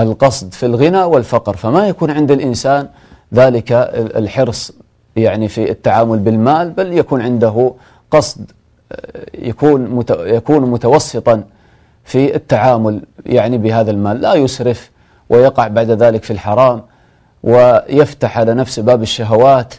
القصد 0.00 0.52
في 0.54 0.66
الغنى 0.66 1.02
والفقر. 1.02 1.56
فما 1.56 1.88
يكون 1.88 2.10
عند 2.10 2.30
الإنسان 2.30 2.88
ذلك 3.34 3.72
الحرص 4.16 4.72
يعني 5.16 5.48
في 5.48 5.70
التعامل 5.70 6.18
بالمال 6.18 6.70
بل 6.70 6.92
يكون 6.92 7.22
عنده 7.22 7.72
قصد 8.10 8.50
يكون 9.34 10.04
يكون 10.10 10.70
متوسطا 10.70 11.44
في 12.04 12.34
التعامل 12.34 13.02
يعني 13.26 13.58
بهذا 13.58 13.90
المال. 13.90 14.20
لا 14.20 14.34
يسرف 14.34 14.90
ويقع 15.28 15.68
بعد 15.68 15.90
ذلك 15.90 16.24
في 16.24 16.32
الحرام 16.32 16.82
ويفتح 17.42 18.38
على 18.38 18.54
نفسه 18.54 18.82
باب 18.82 19.02
الشهوات 19.02 19.74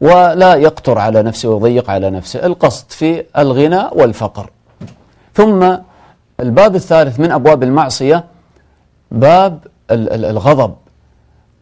ولا 0.00 0.54
يقطر 0.54 0.98
على 0.98 1.22
نفسه 1.22 1.48
ويضيق 1.48 1.90
على 1.90 2.10
نفسه. 2.10 2.46
القصد 2.46 2.90
في 2.90 3.24
الغنى 3.38 3.82
والفقر. 3.92 4.50
ثم 5.34 5.76
الباب 6.40 6.74
الثالث 6.74 7.20
من 7.20 7.32
أبواب 7.32 7.62
المعصية 7.62 8.24
باب 9.10 9.58
الغضب. 9.90 10.74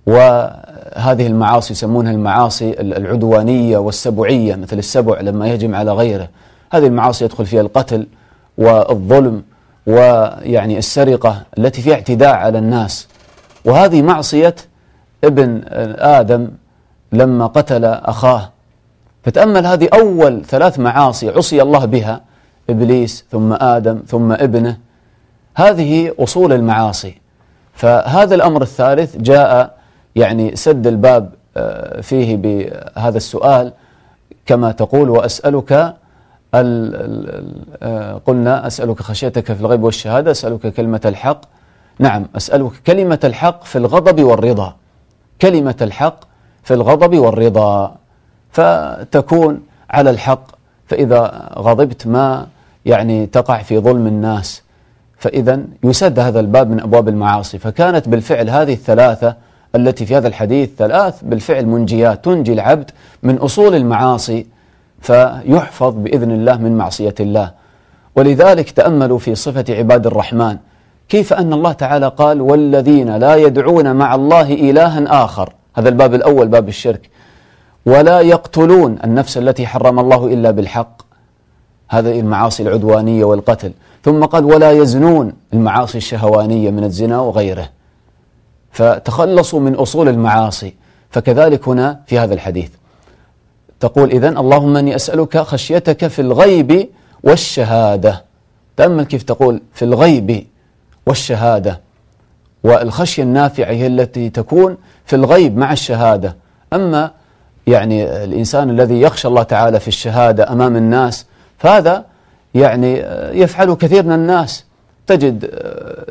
وهذه 0.06 1.26
المعاصي 1.26 1.72
يسمونها 1.72 2.12
المعاصي 2.12 2.80
العدوانية 2.80 3.78
والسبعية 3.78 4.54
مثل 4.54 4.78
السبع 4.78 5.20
لما 5.20 5.48
يهجم 5.48 5.74
على 5.74 5.92
غيره. 5.92 6.28
هذه 6.72 6.86
المعاصي 6.86 7.24
يدخل 7.24 7.46
فيها 7.46 7.60
القتل 7.60 8.06
والظلم 8.58 9.42
ويعني 9.86 10.78
السرقة 10.78 11.42
التي 11.58 11.82
فيها 11.82 11.94
اعتداء 11.94 12.34
على 12.34 12.58
الناس. 12.58 13.08
وهذه 13.64 14.02
معصية 14.02 14.54
ابن 15.24 15.62
آدم 15.98 16.48
لما 17.12 17.46
قتل 17.46 17.84
أخاه. 17.84 18.50
فتأمل 19.24 19.66
هذه 19.66 19.88
أول 19.94 20.44
ثلاث 20.44 20.78
معاصي 20.78 21.30
عصي 21.30 21.62
الله 21.62 21.84
بها. 21.84 22.20
إبليس 22.70 23.24
ثم 23.30 23.52
آدم 23.52 24.02
ثم 24.06 24.32
ابنه. 24.32 24.78
هذه 25.54 26.14
أصول 26.18 26.52
المعاصي. 26.52 27.14
فهذا 27.74 28.34
الأمر 28.34 28.62
الثالث 28.62 29.16
جاء 29.16 29.78
يعني 30.16 30.56
سد 30.56 30.86
الباب 30.86 31.32
آه، 31.56 32.00
فيه 32.00 32.36
بهذا 32.36 33.16
السؤال. 33.16 33.72
كما 34.46 34.72
تقول 34.72 35.10
وأسألك 35.10 35.94
آه، 36.54 38.20
قلنا 38.26 38.66
أسألك 38.66 39.02
خشيتك 39.02 39.52
في 39.52 39.60
الغيب 39.60 39.82
والشهادة 39.82 40.30
أسألك 40.30 40.66
كلمة 40.74 41.00
الحق. 41.04 41.40
نعم 41.98 42.26
أسألك 42.36 42.72
كلمة 42.86 43.18
الحق 43.24 43.64
في 43.64 43.76
الغضب 43.78 44.22
والرضا. 44.22 44.76
كلمة 45.42 45.76
الحق 45.82 46.20
في 46.62 46.74
الغضب 46.74 47.18
والرضا. 47.18 47.96
فتكون 48.52 49.62
على 49.90 50.10
الحق. 50.10 50.44
فإذا 50.86 51.50
غضبت 51.58 52.06
ما 52.06 52.46
يعني 52.86 53.26
تقع 53.26 53.62
في 53.62 53.78
ظلم 53.78 54.06
الناس. 54.06 54.62
فإذا 55.18 55.60
يسد 55.84 56.18
هذا 56.18 56.40
الباب 56.40 56.70
من 56.70 56.80
أبواب 56.80 57.08
المعاصي. 57.08 57.58
فكانت 57.58 58.08
بالفعل 58.08 58.50
هذه 58.50 58.72
الثلاثة 58.72 59.36
التي 59.76 60.06
في 60.06 60.16
هذا 60.16 60.28
الحديث 60.28 60.70
ثلاث 60.78 61.22
بالفعل 61.22 61.66
منجيات. 61.66 62.24
تنجي 62.24 62.52
العبد 62.52 62.90
من 63.22 63.36
أصول 63.36 63.74
المعاصي 63.74 64.46
فيحفظ 65.00 65.94
بإذن 65.94 66.30
الله 66.30 66.56
من 66.56 66.78
معصية 66.78 67.14
الله. 67.20 67.50
ولذلك 68.16 68.70
تأملوا 68.70 69.18
في 69.18 69.34
صفة 69.34 69.64
عباد 69.68 70.06
الرحمن 70.06 70.56
كيف 71.08 71.32
أن 71.32 71.52
الله 71.52 71.72
تعالى 71.72 72.08
قال 72.08 72.40
والذين 72.40 73.16
لا 73.16 73.34
يدعون 73.34 73.96
مع 73.96 74.14
الله 74.14 74.52
إلها 74.52 75.24
آخر. 75.24 75.52
هذا 75.74 75.88
الباب 75.88 76.14
الأول 76.14 76.48
باب 76.48 76.68
الشرك. 76.68 77.10
ولا 77.86 78.20
يقتلون 78.20 78.98
النفس 79.04 79.38
التي 79.38 79.66
حرم 79.66 79.98
الله 79.98 80.26
إلا 80.26 80.50
بالحق. 80.50 81.11
هذه 81.92 82.20
المعاصي 82.20 82.62
العدوانية 82.62 83.24
والقتل. 83.24 83.72
ثم 84.04 84.24
قال 84.24 84.44
ولا 84.44 84.70
يزنون 84.70 85.32
المعاصي 85.52 85.98
الشهوانية 85.98 86.70
من 86.70 86.84
الزنا 86.84 87.20
وغيره. 87.20 87.68
فتخلصوا 88.70 89.60
من 89.60 89.74
أصول 89.74 90.08
المعاصي. 90.08 90.74
فكذلك 91.10 91.68
هنا 91.68 92.00
في 92.06 92.18
هذا 92.18 92.34
الحديث. 92.34 92.70
تقول 93.80 94.10
إذن 94.10 94.38
اللهم 94.38 94.76
أني 94.76 94.96
أسألك 94.96 95.38
خشيتك 95.38 96.06
في 96.06 96.22
الغيب 96.22 96.88
والشهادة. 97.22 98.24
تأمل 98.76 99.04
كيف 99.04 99.22
تقول 99.22 99.60
في 99.74 99.84
الغيب 99.84 100.46
والشهادة. 101.06 101.80
والخشية 102.64 103.22
النافعة 103.22 103.70
هي 103.70 103.86
التي 103.86 104.30
تكون 104.30 104.76
في 105.04 105.16
الغيب 105.16 105.56
مع 105.56 105.72
الشهادة. 105.72 106.36
أما 106.72 107.10
يعني 107.66 108.24
الإنسان 108.24 108.70
الذي 108.70 109.00
يخشى 109.00 109.28
الله 109.28 109.42
تعالى 109.42 109.80
في 109.80 109.88
الشهادة 109.88 110.52
أمام 110.52 110.76
الناس 110.76 111.26
فهذا 111.62 112.04
يعني 112.54 112.96
يفعل 113.40 113.74
كثير 113.74 114.06
من 114.06 114.12
الناس. 114.12 114.64
تجد 115.06 115.50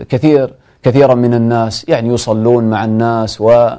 كثير 0.10 0.53
كثيرا 0.84 1.15
من 1.15 1.34
الناس 1.34 1.86
يعني 1.88 2.13
يصلون 2.13 2.63
مع 2.63 2.86
الناس 2.86 3.41
و 3.41 3.70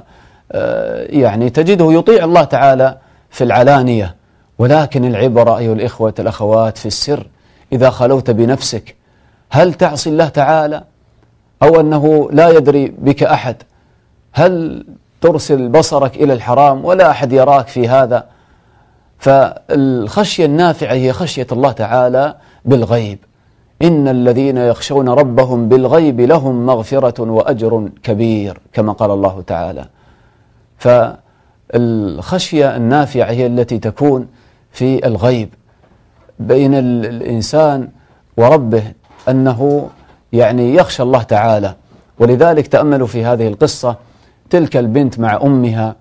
يعني 1.04 1.50
تجده 1.50 1.92
يطيع 1.92 2.24
الله 2.24 2.44
تعالى 2.44 2.98
في 3.30 3.44
العلانية. 3.44 4.14
ولكن 4.58 5.04
العبرة 5.04 5.58
أيها 5.58 5.72
الإخوة 5.72 6.14
الأخوات 6.18 6.78
في 6.78 6.86
السر 6.86 7.26
إذا 7.72 7.90
خلوت 7.90 8.30
بنفسك 8.30 8.94
هل 9.50 9.74
تعصي 9.74 10.10
الله 10.10 10.28
تعالى؟ 10.28 10.82
أو 11.62 11.80
أنه 11.80 12.28
لا 12.32 12.48
يدري 12.48 12.88
بك 12.98 13.22
أحد 13.22 13.56
هل 14.32 14.84
ترسل 15.20 15.68
بصرك 15.68 16.16
إلى 16.16 16.32
الحرام؟ 16.32 16.84
ولا 16.84 17.10
أحد 17.10 17.32
يراك 17.32 17.68
في 17.68 17.88
هذا. 17.88 18.31
فالخشية 19.22 20.44
النافعة 20.44 20.92
هي 20.92 21.12
خشية 21.12 21.46
الله 21.52 21.72
تعالى 21.72 22.36
بالغيب. 22.64 23.18
إن 23.82 24.08
الذين 24.08 24.56
يخشون 24.56 25.08
ربهم 25.08 25.68
بالغيب 25.68 26.20
لهم 26.20 26.66
مغفرة 26.66 27.30
وأجر 27.30 27.88
كبير 28.02 28.58
كما 28.72 28.92
قال 28.92 29.10
الله 29.10 29.42
تعالى. 29.46 29.84
فالخشية 30.78 32.76
النافعة 32.76 33.30
هي 33.30 33.46
التي 33.46 33.78
تكون 33.78 34.26
في 34.72 35.06
الغيب. 35.06 35.48
بين 36.38 36.74
الإنسان 36.74 37.88
وربه 38.36 38.84
أنه 39.28 39.88
يعني 40.32 40.74
يخشى 40.74 41.02
الله 41.02 41.22
تعالى. 41.22 41.74
ولذلك 42.18 42.66
تأملوا 42.66 43.06
في 43.06 43.24
هذه 43.24 43.48
القصة 43.48 43.96
تلك 44.50 44.76
البنت 44.76 45.18
مع 45.18 45.40
أمها 45.42 45.96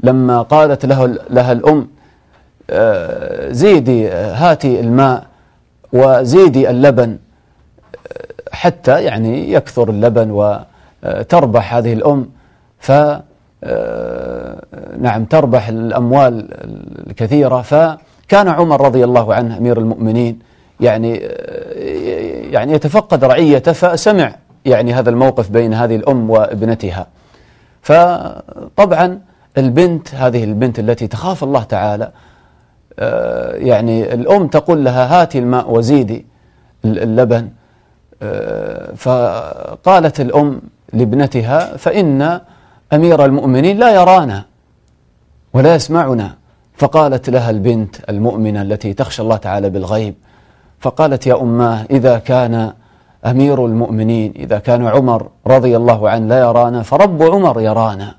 لما 0.00 0.42
قالت 0.42 0.86
له 0.86 1.06
لها 1.30 1.52
الأم 1.52 1.88
زيدي 3.52 4.08
آه، 4.08 4.34
هاتي 4.34 4.80
الماء 4.80 5.26
وزيدي 5.92 6.70
اللبن 6.70 7.10
آه، 7.10 8.26
حتى 8.52 9.04
يعني 9.04 9.52
يكثر 9.52 9.90
اللبن 9.90 10.30
وتربح 10.30 11.74
هذه 11.74 11.92
الأم. 11.92 12.30
ف 12.78 12.92
نعم 14.98 15.24
تربح 15.24 15.68
الأموال 15.68 16.48
الكثيرة. 17.08 17.62
فكان 17.62 18.48
عمر 18.48 18.80
رضي 18.80 19.04
الله 19.04 19.34
عنه 19.34 19.58
أمير 19.58 19.78
المؤمنين 19.78 20.38
يعني 20.80 21.16
يعني 22.50 22.72
يتفقد 22.72 23.24
رعيته 23.24 23.72
فسمع 23.72 24.34
يعني 24.64 24.94
هذا 24.94 25.10
الموقف 25.10 25.50
بين 25.50 25.74
هذه 25.74 25.96
الأم 25.96 26.30
وابنتها. 26.30 27.06
فطبعا 27.82 29.20
البنت 29.58 30.14
هذه 30.14 30.44
البنت 30.44 30.78
التي 30.78 31.06
تخاف 31.06 31.44
الله 31.44 31.62
تعالى 31.62 32.04
آه، 32.04 32.10
يعني 33.54 34.14
الأم 34.14 34.46
تقول 34.46 34.84
لها 34.84 35.22
هاتي 35.22 35.38
الماء 35.38 35.70
وزيدي 35.70 36.26
اللبن. 36.84 37.48
آه، 38.22 38.94
فقالت 38.94 40.20
الأم 40.20 40.60
لابنتها 40.92 41.76
فإن 41.76 42.40
أمير 42.92 43.24
المؤمنين 43.24 43.78
لا 43.78 43.94
يرانا 43.94 44.44
ولا 45.54 45.74
يسمعنا. 45.74 46.34
فقالت 46.76 47.30
لها 47.30 47.50
البنت 47.50 47.96
المؤمنة 48.08 48.62
التي 48.62 48.94
تخشى 48.94 49.22
الله 49.22 49.36
تعالى 49.36 49.70
بالغيب 49.70 50.14
فقالت 50.80 51.26
يا 51.26 51.42
أماه 51.42 51.86
إذا 51.90 52.18
كان 52.18 52.72
أمير 53.26 53.66
المؤمنين 53.66 54.32
إذا 54.36 54.58
كان 54.58 54.86
عمر 54.86 55.28
رضي 55.46 55.76
الله 55.76 56.10
عنه 56.10 56.26
لا 56.26 56.40
يرانا 56.40 56.82
فرب 56.82 57.22
عمر 57.22 57.60
يرانا. 57.60 58.14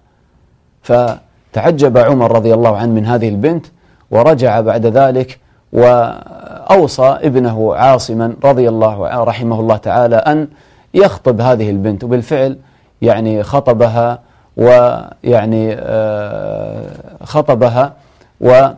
فتعجب 0.81 1.97
عمر 1.97 2.31
رضي 2.31 2.53
الله 2.53 2.77
عنه 2.77 2.91
من 2.93 3.05
هذه 3.05 3.29
البنت 3.29 3.65
ورجع 4.13 4.61
بعد 4.61 4.85
ذلك 4.85 5.39
وأوصى 5.73 7.17
ابنه 7.21 7.75
عاصما 7.75 8.33
رضي 8.43 8.69
الله 8.69 9.23
رحمه 9.23 9.59
الله 9.59 9.77
تعالى 9.77 10.15
أن 10.15 10.47
يخطب 10.93 11.41
هذه 11.41 11.69
البنت. 11.69 12.03
وبالفعل 12.03 12.57
يعني 13.01 13.43
خطبها 13.43 14.19
ويعني 14.57 15.75
آه، 15.79 16.85
خطبها 17.23 17.93
وجاءت 18.41 18.73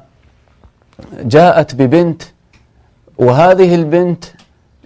ببنت 1.75 2.23
وهذه 3.17 3.75
البنت 3.75 4.25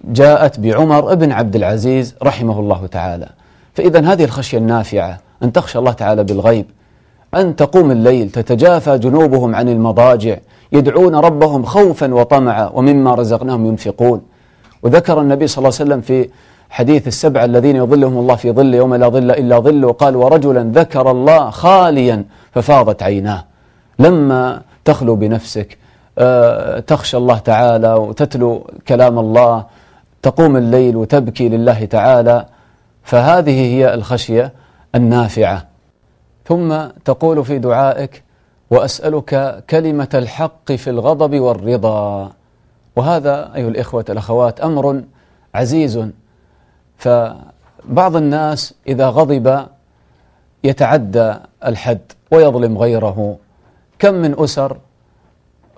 جاءت 0.04 0.60
بعمر 0.60 1.12
ابن 1.12 1.32
عبد 1.32 1.56
العزيز 1.56 2.14
رحمه 2.22 2.60
الله 2.60 2.86
تعالى. 2.86 3.28
فإذا 3.74 4.12
هذه 4.12 4.24
الخشية 4.24 4.58
النافعة 4.58 5.18
أن 5.42 5.52
تخشى 5.52 5.78
الله 5.78 5.92
تعالى 5.92 6.24
بالغيب 6.24 6.66
أن 7.34 7.56
تقوم 7.56 7.90
الليل 7.90 8.30
تتجافى 8.30 8.98
جنوبهم 8.98 9.54
عن 9.54 9.68
المضاجع 9.68 10.36
يدعون 10.72 11.14
ربهم 11.14 11.64
خوفا 11.64 12.14
وطمعا 12.14 12.70
ومما 12.74 13.14
رزقناهم 13.14 13.66
ينفقون. 13.66 14.22
وذكر 14.82 15.20
النبي 15.20 15.46
صلى 15.46 15.58
الله 15.58 15.76
عليه 15.80 15.90
وسلم 15.90 16.00
في 16.00 16.28
حديث 16.70 17.06
السبعة 17.08 17.44
الذين 17.44 17.76
يظلهم 17.76 18.18
الله 18.18 18.34
في 18.34 18.52
ظل 18.52 18.74
يوم 18.74 18.94
لا 18.94 19.08
ظل 19.08 19.30
إلا 19.30 19.58
ظله 19.58 19.92
قال 19.92 20.16
ورجلا 20.16 20.72
ذكر 20.74 21.10
الله 21.10 21.50
خاليا 21.50 22.24
ففاضت 22.52 23.02
عيناه. 23.02 23.44
لما 23.98 24.62
تخلو 24.84 25.16
بنفسك 25.16 25.78
آه، 26.18 26.80
تخشى 26.80 27.16
الله 27.16 27.38
تعالى 27.38 27.94
وتتلو 27.94 28.66
كلام 28.88 29.18
الله 29.18 29.64
تقوم 30.22 30.56
الليل 30.56 30.96
وتبكي 30.96 31.48
لله 31.48 31.84
تعالى 31.84 32.46
فهذه 33.02 33.74
هي 33.74 33.94
الخشية 33.94 34.52
النافعة. 34.94 35.69
ثم 36.50 36.88
تقول 37.04 37.44
في 37.44 37.58
دعائك 37.58 38.22
وأسألك 38.70 39.64
كلمة 39.70 40.08
الحق 40.14 40.72
في 40.72 40.90
الغضب 40.90 41.40
والرضا. 41.40 42.32
وهذا 42.96 43.54
أيها 43.54 43.68
الإخوة 43.68 44.04
الأخوات 44.08 44.60
أمر 44.60 45.02
عزيز. 45.54 46.06
فبعض 46.98 48.16
الناس 48.16 48.74
إذا 48.88 49.08
غضب 49.08 49.66
يتعدى 50.64 51.34
الحد 51.66 52.00
ويظلم 52.30 52.78
غيره. 52.78 53.36
كم 53.98 54.14
من 54.14 54.34
أسر 54.38 54.76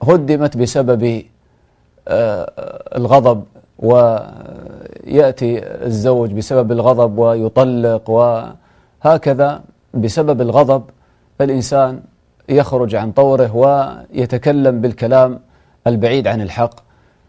هدمت 0.03 0.57
بسبب 0.57 1.23
آه، 2.09 2.53
الغضب؟ 2.97 3.45
ويأتي 3.79 5.59
الزوج 5.87 6.33
بسبب 6.33 6.73
الغضب 6.73 7.19
ويطلق 7.19 8.11
وهكذا. 8.11 9.63
بسبب 9.95 10.41
الغضب 10.41 10.83
الإنسان 11.41 12.01
يخرج 12.49 12.95
عن 12.95 13.13
طوره 13.13 13.57
ويتكلم 13.57 14.81
بالكلام 14.81 15.41
البعيد 15.87 16.27
عن 16.27 16.41
الحق. 16.41 16.75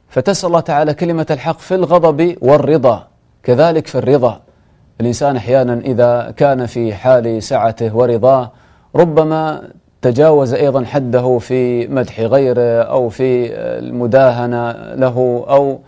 فتسأل 0.09 0.47
الله 0.47 0.59
تعالى 0.59 0.93
كلمة 0.93 1.27
الحق 1.31 1.59
في 1.59 1.75
الغضب 1.75 2.35
والرضا 2.41 3.07
كذلك 3.43 3.87
في 3.87 3.97
الرضا. 3.97 4.41
الإنسان 5.01 5.35
أحيانا 5.35 5.73
إذا 5.73 6.33
كان 6.37 6.65
في 6.65 6.93
حال 6.93 7.43
سعته 7.43 7.95
ورضاه 7.95 8.51
ربما 8.95 9.61
تجاوز 10.01 10.53
أيضا 10.53 10.85
حده 10.85 11.37
في 11.37 11.87
مدح 11.87 12.19
غيره 12.19 12.81
أو 12.83 13.09
في 13.09 13.53
المداهنة 13.55 14.71
له 14.71 15.45
أو 15.49 15.79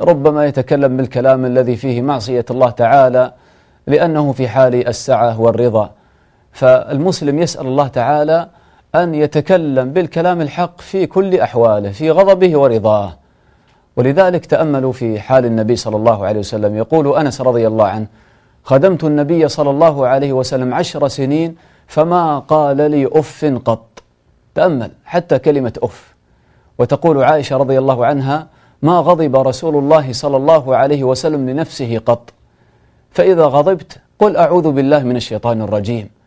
ربما 0.00 0.46
يتكلم 0.46 0.96
بالكلام 0.96 1.44
الذي 1.44 1.76
فيه 1.76 2.02
معصية 2.02 2.44
الله 2.50 2.70
تعالى 2.70 3.32
لأنه 3.86 4.32
في 4.32 4.48
حال 4.48 4.88
السعة 4.88 5.40
والرضا. 5.40 5.90
فالمسلم 6.58 7.38
يسأل 7.38 7.66
الله 7.66 7.88
تعالى 7.88 8.48
أن 8.94 9.14
يتكلم 9.14 9.92
بالكلام 9.92 10.40
الحق 10.40 10.80
في 10.80 11.06
كل 11.06 11.40
أحواله 11.40 11.90
في 11.90 12.10
غضبه 12.10 12.58
ورضاه. 12.58 13.16
ولذلك 13.96 14.46
تأملوا 14.46 14.92
في 14.92 15.20
حال 15.20 15.44
النبي 15.44 15.76
صلى 15.76 15.96
الله 15.96 16.26
عليه 16.26 16.40
وسلم 16.40 16.76
يقول 16.76 17.16
أنس 17.16 17.40
رضي 17.40 17.66
الله 17.66 17.86
عنه 17.86 18.06
خدمت 18.64 19.04
النبي 19.04 19.48
صلى 19.48 19.70
الله 19.70 20.06
عليه 20.06 20.32
وسلم 20.32 20.74
عشر 20.74 21.08
سنين 21.08 21.56
فما 21.86 22.38
قال 22.38 22.90
لي 22.90 23.06
أف 23.12 23.44
قط. 23.64 24.02
تأمل 24.54 24.90
حتى 25.04 25.38
كلمة 25.38 25.72
أف. 25.82 26.14
وتقول 26.78 27.22
عائشة 27.22 27.56
رضي 27.56 27.78
الله 27.78 28.06
عنها 28.06 28.46
ما 28.82 28.98
غضب 28.98 29.36
رسول 29.36 29.76
الله 29.76 30.12
صلى 30.12 30.36
الله 30.36 30.76
عليه 30.76 31.04
وسلم 31.04 31.50
لنفسه 31.50 31.98
قط. 32.06 32.32
فإذا 33.10 33.44
غضبت 33.44 33.98
قل 34.18 34.36
أعوذ 34.36 34.70
بالله 34.72 35.02
من 35.02 35.16
الشيطان 35.16 35.62
الرجيم. 35.62 36.17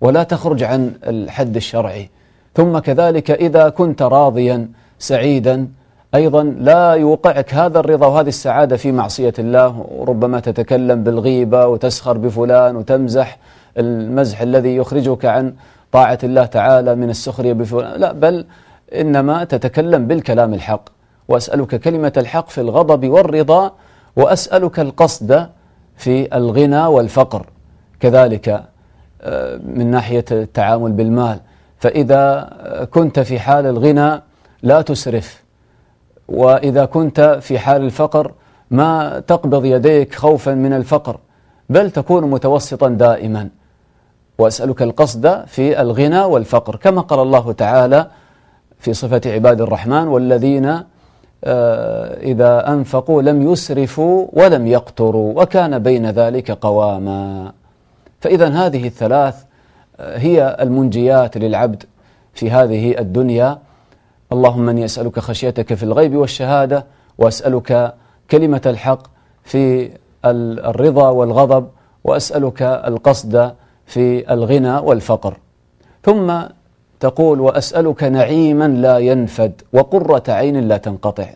ولا 0.00 0.22
تخرج 0.22 0.62
عن 0.62 0.92
الحد 1.06 1.56
الشرعي. 1.56 2.10
ثم 2.54 2.78
كذلك 2.78 3.30
إذا 3.30 3.68
كنت 3.68 4.02
راضيا 4.02 4.68
سعيدا 4.98 5.68
أيضا 6.14 6.42
لا 6.42 6.92
يوقعك 6.92 7.54
هذا 7.54 7.80
الرضا 7.80 8.06
وهذه 8.06 8.28
السعادة 8.28 8.76
في 8.76 8.92
معصية 8.92 9.32
الله. 9.38 10.04
ربما 10.08 10.40
تتكلم 10.40 11.04
بالغيبة 11.04 11.66
وتسخر 11.66 12.18
بفلان 12.18 12.76
وتمزح 12.76 13.38
المزح 13.78 14.40
الذي 14.40 14.76
يخرجك 14.76 15.24
عن 15.24 15.54
طاعة 15.92 16.18
الله 16.24 16.44
تعالى 16.44 16.94
من 16.94 17.10
السخرية 17.10 17.52
بفلان. 17.52 18.00
لا 18.00 18.12
بل 18.12 18.44
إنما 18.94 19.44
تتكلم 19.44 20.06
بالكلام 20.06 20.54
الحق. 20.54 20.88
وأسألك 21.28 21.80
كلمة 21.80 22.12
الحق 22.16 22.48
في 22.48 22.60
الغضب 22.60 23.08
والرضا 23.08 23.72
وأسألك 24.16 24.80
القصد 24.80 25.46
في 25.96 26.36
الغنى 26.36 26.86
والفقر. 26.86 27.46
كذلك 28.00 28.64
من 29.64 29.90
ناحية 29.90 30.24
التعامل 30.32 30.92
بالمال. 30.92 31.40
فإذا 31.78 32.50
كنت 32.90 33.20
في 33.20 33.40
حال 33.40 33.66
الغنى 33.66 34.22
لا 34.62 34.82
تسرف 34.82 35.42
وإذا 36.28 36.84
كنت 36.84 37.38
في 37.40 37.58
حال 37.58 37.82
الفقر 37.82 38.32
ما 38.70 39.22
تقبض 39.26 39.64
يديك 39.64 40.14
خوفا 40.14 40.54
من 40.54 40.72
الفقر 40.72 41.18
بل 41.68 41.90
تكون 41.90 42.30
متوسطا 42.30 42.88
دائما. 42.88 43.48
وأسألك 44.38 44.82
القصد 44.82 45.44
في 45.46 45.80
الغنى 45.80 46.20
والفقر. 46.20 46.76
كما 46.76 47.00
قال 47.00 47.20
الله 47.20 47.52
تعالى 47.52 48.06
في 48.78 48.94
صفة 48.94 49.20
عباد 49.26 49.60
الرحمن 49.60 50.08
والذين 50.08 50.82
آه، 51.44 52.20
إذا 52.20 52.72
أنفقوا 52.72 53.22
لم 53.22 53.52
يسرفوا 53.52 54.26
ولم 54.32 54.66
يقتروا 54.66 55.42
وكان 55.42 55.78
بين 55.78 56.10
ذلك 56.10 56.50
قواما. 56.50 57.52
فإذا 58.20 58.48
هذه 58.48 58.86
الثلاث 58.86 59.44
آه، 60.00 60.18
هي 60.18 60.56
المنجيات 60.60 61.36
للعبد 61.36 61.82
في 62.34 62.50
هذه 62.50 62.98
الدنيا. 62.98 63.58
اللهم 64.32 64.68
إني 64.68 64.84
أسألك 64.84 65.18
خشيتك 65.18 65.74
في 65.74 65.82
الغيب 65.82 66.16
والشهادة 66.16 66.86
وأسألك 67.18 67.94
كلمة 68.30 68.62
الحق 68.66 69.02
في 69.44 69.90
الرضا 70.24 71.08
والغضب 71.08 71.68
وأسألك 72.04 72.62
القصد 72.62 73.54
في 73.86 74.32
الغنى 74.32 74.78
والفقر. 74.78 75.36
ثم 76.04 76.42
تقول 77.00 77.40
وأسألك 77.40 78.02
نعيما 78.02 78.68
لا 78.68 78.98
ينفد 78.98 79.62
وقرة 79.72 80.22
عين 80.28 80.68
لا 80.68 80.76
تنقطع. 80.76 81.26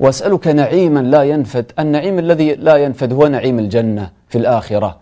وأسألك 0.00 0.48
نعيما 0.48 1.00
لا 1.00 1.22
ينفد 1.22 1.72
النعيم 1.78 2.18
الذي 2.18 2.54
لا 2.54 2.76
ينفد 2.76 3.12
هو 3.12 3.26
نعيم 3.26 3.58
الجنة 3.58 4.10
في 4.28 4.38
الآخرة. 4.38 5.01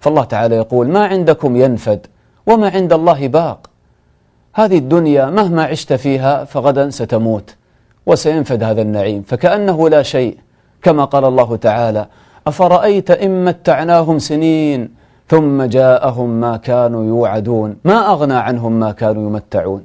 فالله 0.00 0.24
تعالى 0.24 0.56
يقول 0.56 0.88
ما 0.88 1.06
عندكم 1.06 1.56
ينفد 1.56 2.06
وما 2.46 2.68
عند 2.68 2.92
الله 2.92 3.28
باق. 3.28 3.70
هذه 4.54 4.78
الدنيا 4.78 5.26
مهما 5.26 5.64
عشت 5.64 5.92
فيها 5.92 6.44
فغدا 6.44 6.90
ستموت 6.90 7.54
وسينفد 8.06 8.62
هذا 8.62 8.82
النعيم. 8.82 9.22
فكأنه 9.22 9.88
لا 9.88 10.02
شيء 10.02 10.38
كما 10.82 11.04
قال 11.04 11.24
الله 11.24 11.56
تعالى 11.56 12.06
أفرأيت 12.46 13.10
إن 13.10 13.44
متعناهم 13.44 14.18
سنين 14.18 14.94
ثم 15.28 15.62
جاءهم 15.62 16.30
ما 16.40 16.56
كانوا 16.56 17.04
يوعدون. 17.04 17.76
ما 17.84 18.12
أغنى 18.12 18.34
عنهم 18.34 18.80
ما 18.80 18.92
كانوا 18.92 19.30
يمتعون. 19.30 19.84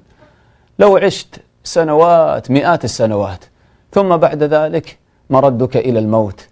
لو 0.79 0.97
عشت 0.97 1.35
سنوات 1.63 2.51
مئات 2.51 2.83
السنوات 2.85 3.45
ثم 3.91 4.17
بعد 4.17 4.43
ذلك 4.43 4.97
مردك 5.29 5.77
إلى 5.77 5.99
الموت. 5.99 6.50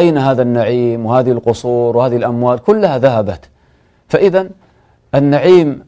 أين 0.00 0.18
هذا 0.18 0.42
النعيم 0.42 1.06
وهذه 1.06 1.30
القصور 1.30 1.96
وهذه 1.96 2.16
الأموال؟ 2.16 2.58
كلها 2.58 2.98
ذهبت. 2.98 3.48
فإذا 4.08 4.48
النعيم 5.14 5.84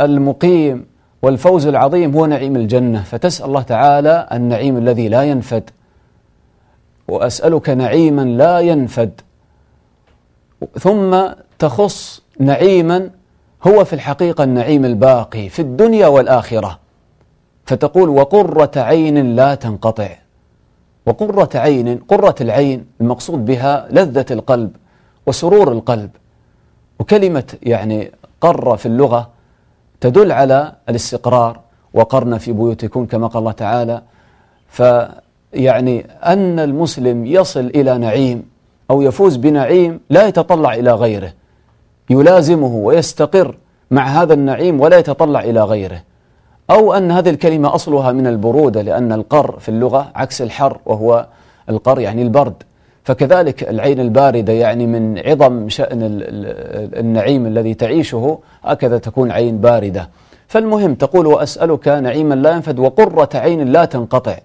المقيم 0.00 0.86
والفوز 1.22 1.66
العظيم 1.66 2.16
هو 2.16 2.26
نعيم 2.26 2.56
الجنة. 2.56 3.02
فتسأل 3.02 3.46
الله 3.46 3.62
تعالى 3.62 4.28
النعيم 4.32 4.76
الذي 4.76 5.08
لا 5.08 5.22
ينفد. 5.22 5.70
وأسألك 7.08 7.68
نعيما 7.68 8.22
لا 8.22 8.60
ينفد. 8.60 9.20
ثم 10.80 11.10
تخص 11.58 12.22
نعيما 12.40 13.10
هو 13.66 13.84
في 13.84 13.92
الحقيقة 13.92 14.44
النعيم 14.44 14.84
الباقي 14.84 15.48
في 15.48 15.62
الدنيا 15.62 16.06
والآخرة. 16.06 16.78
فتقول 17.64 18.08
وقرة 18.08 18.70
عين 18.76 19.36
لا 19.36 19.54
تنقطع. 19.54 20.21
وقرة 21.06 21.48
عين 21.54 21.98
قرة 21.98 22.34
العين 22.40 22.86
المقصود 23.00 23.44
بها 23.44 23.88
لذة 23.90 24.26
القلب 24.30 24.76
وسرور 25.26 25.72
القلب. 25.72 26.10
وكلمة 26.98 27.44
يعني 27.62 28.12
قر 28.40 28.76
في 28.76 28.86
اللغة 28.86 29.30
تدل 30.00 30.32
على 30.32 30.72
الاستقرار 30.88 31.60
وقرن 31.94 32.38
في 32.38 32.52
بيوتكم 32.52 33.06
كما 33.06 33.26
قال 33.26 33.38
الله 33.38 33.52
تعالى. 33.52 34.02
فيعني 34.68 36.06
أن 36.24 36.60
المسلم 36.60 37.26
يصل 37.26 37.66
إلى 37.66 37.98
نعيم 37.98 38.48
أو 38.90 39.02
يفوز 39.02 39.36
بنعيم 39.36 40.00
لا 40.10 40.26
يتطلع 40.26 40.74
إلى 40.74 40.92
غيره. 40.92 41.32
يلازمه 42.10 42.74
ويستقر 42.74 43.56
مع 43.90 44.06
هذا 44.06 44.34
النعيم 44.34 44.80
ولا 44.80 44.98
يتطلع 44.98 45.40
إلى 45.40 45.64
غيره. 45.64 46.02
أو 46.70 46.92
أن 46.92 47.10
هذه 47.10 47.30
الكلمة 47.30 47.74
أصلها 47.74 48.12
من 48.12 48.26
البرودة 48.26 48.82
لأن 48.82 49.12
القر 49.12 49.58
في 49.58 49.68
اللغة 49.68 50.10
عكس 50.14 50.42
الحر 50.42 50.78
وهو 50.86 51.26
القر 51.68 52.00
يعني 52.00 52.22
البرد. 52.22 52.54
فكذلك 53.04 53.68
العين 53.68 54.00
الباردة 54.00 54.52
يعني 54.52 54.86
من 54.86 55.18
عظم 55.18 55.68
شأن 55.68 55.98
النعيم 56.96 57.46
الذي 57.46 57.74
تعيشه 57.74 58.38
هكذا 58.64 58.98
تكون 58.98 59.30
عين 59.30 59.58
باردة. 59.58 60.08
فالمهم 60.48 60.94
تقول 60.94 61.26
وأسألك 61.26 61.88
نعيما 61.88 62.34
لا 62.34 62.50
ينفد 62.50 62.78
وقرة 62.78 63.28
عين 63.34 63.72
لا 63.72 63.84
تنقطع. 63.84 64.36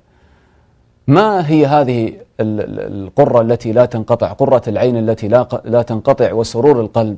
ما 1.07 1.49
هي 1.49 1.65
هذه 1.65 2.13
القرة 2.39 3.41
التي 3.41 3.71
لا 3.71 3.85
تنقطع؟ 3.85 4.31
قرة 4.31 4.61
العين 4.67 4.97
التي 4.97 5.27
لا, 5.27 5.47
لا 5.65 5.81
تنقطع 5.81 6.33
وسرور 6.33 6.81
القلب. 6.81 7.17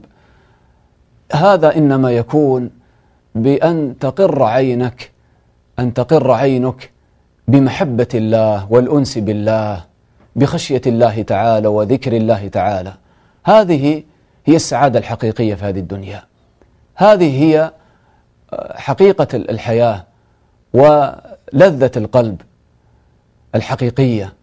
هذا 1.33 1.75
إنما 1.77 2.12
يكون 2.12 2.69
بأن 3.35 3.95
تقر 3.99 4.43
عينك 4.43 5.11
أن 5.79 5.93
تقر 5.93 6.31
عينك 6.31 6.91
بمحبة 7.47 8.07
الله 8.13 8.71
والأنس 8.71 9.17
بالله 9.17 9.83
بخشية 10.35 10.81
الله 10.87 11.21
تعالى 11.21 11.67
وذكر 11.67 12.13
الله 12.13 12.47
تعالى. 12.47 12.93
هذه 13.45 14.03
هي 14.45 14.55
السعادة 14.55 14.99
الحقيقية 14.99 15.55
في 15.55 15.65
هذه 15.65 15.79
الدنيا. 15.79 16.23
هذه 16.95 17.43
هي 17.43 17.71
آه، 18.53 18.77
حقيقة 18.77 19.27
الحياة 19.33 20.05
ولذة 20.73 21.91
القلب 21.97 22.41
الحقيقية. 23.55 24.33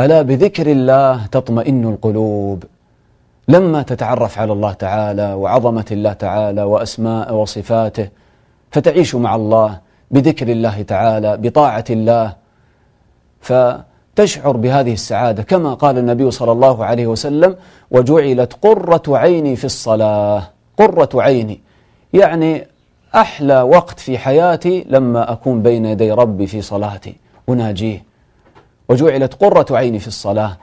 ألا 0.00 0.22
بذكر 0.22 0.70
الله 0.70 1.26
تطمئن 1.26 1.84
القلوب. 1.84 2.64
لما 3.48 3.82
تتعرف 3.82 4.38
على 4.38 4.52
الله 4.52 4.72
تعالى 4.72 5.34
وعظمة 5.34 5.84
الله 5.90 6.12
تعالى 6.12 6.62
وأسماء 6.62 7.34
وصفاته 7.34 8.08
فتعيش 8.74 9.14
مع 9.14 9.34
الله 9.34 9.80
بذكر 10.10 10.48
الله 10.48 10.82
تعالى 10.82 11.36
بطاعة 11.36 11.84
الله. 11.90 12.32
فتشعر 13.40 14.56
بهذه 14.56 14.92
السعادة 14.92 15.42
كما 15.42 15.74
قال 15.74 15.98
النبي 15.98 16.30
صلى 16.30 16.52
الله 16.52 16.84
عليه 16.84 17.06
وسلم 17.06 17.56
وجعلت 17.90 18.52
قرة 18.62 19.02
عيني 19.08 19.56
في 19.56 19.64
الصلاة. 19.64 20.42
قرة 20.78 21.08
عيني. 21.14 21.60
يعني 22.12 22.66
أحلى 23.14 23.62
وقت 23.62 24.00
في 24.00 24.18
حياتي 24.18 24.84
لما 24.88 25.32
أكون 25.32 25.62
بين 25.62 25.84
يدي 25.84 26.12
ربي 26.12 26.46
في 26.46 26.62
صلاتي 26.62 27.14
أناجيه. 27.48 28.04
وجعلت 28.88 29.34
قرة 29.34 29.76
عيني 29.76 29.98
في 29.98 30.08
الصلاة. 30.08 30.56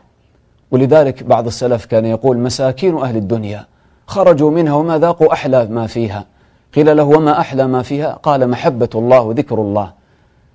ولذلك 0.71 1.23
بعض 1.23 1.47
السلف 1.47 1.85
كان 1.85 2.05
يقول 2.05 2.37
مساكين 2.37 2.97
أهل 2.97 3.15
الدنيا 3.15 3.65
خرجوا 4.07 4.51
منها 4.51 4.73
وما 4.73 4.97
ذاقوا 4.97 5.33
أحلى 5.33 5.65
ما 5.65 5.87
فيها. 5.87 6.25
قيل 6.75 6.97
له 6.97 7.03
وما 7.03 7.39
أحلى 7.39 7.67
ما 7.67 7.81
فيها؟ 7.81 8.13
قال 8.13 8.49
محبة 8.49 8.89
الله 8.95 9.21
وذكر 9.21 9.61
الله. 9.61 9.91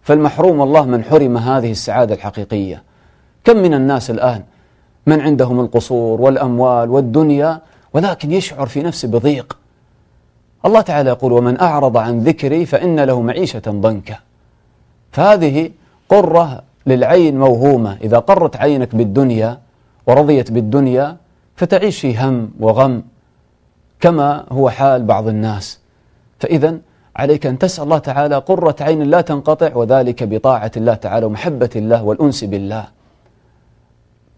فالمحروم 0.03 0.63
الله 0.63 0.85
من 0.85 1.05
حرم 1.05 1.37
هذه 1.37 1.71
السعادة 1.71 2.15
الحقيقية. 2.15 2.83
كم 3.45 3.57
من 3.57 3.75
الناس 3.75 4.11
الآن 4.11 4.43
من 5.07 5.21
عندهم 5.21 5.61
القصور 5.61 6.21
والأموال 6.21 6.91
والدنيا 6.91 7.61
ولكن 7.95 8.33
يشعر 8.33 8.67
في 8.67 8.83
نفسه 8.83 9.09
بضيق. 9.09 9.59
الله 10.65 10.81
تعالى 10.81 11.11
يقول 11.11 11.33
ومن 11.33 11.61
أعرض 11.61 11.97
عن 11.97 12.19
ذكري 12.19 12.67
فإن 12.67 13.01
له 13.01 13.21
معيشة 13.21 13.63
ضنكا 13.69 14.17
فهذه 15.13 15.71
قرة 16.09 16.63
للعين 16.87 17.39
موهومة. 17.39 17.99
إذا 18.03 18.19
قرت 18.19 18.57
عينك 18.57 18.95
بالدنيا 18.95 19.59
ورضيت 20.07 20.53
بالدنيا 20.53 21.17
فتعيش 21.57 22.01
في 22.01 22.19
هم 22.19 22.51
وغم 22.61 23.03
كما 24.01 24.45
هو 24.53 24.71
حال 24.71 25.05
بعض 25.05 25.29
الناس. 25.29 25.86
فإذا 26.39 26.79
عليك 27.17 27.47
أن 27.47 27.59
تسأل 27.59 27.85
الله 27.85 27.99
تعالى 27.99 28.37
قرة 28.37 28.77
عين 28.81 29.03
لا 29.03 29.21
تنقطع 29.21 29.77
وذلك 29.77 30.25
بطاعة 30.25 30.71
الله 30.77 30.95
تعالى 30.95 31.27
ومحبة 31.27 31.71
الله 31.77 32.05
والأنس 32.05 32.45
بالله. 32.45 32.89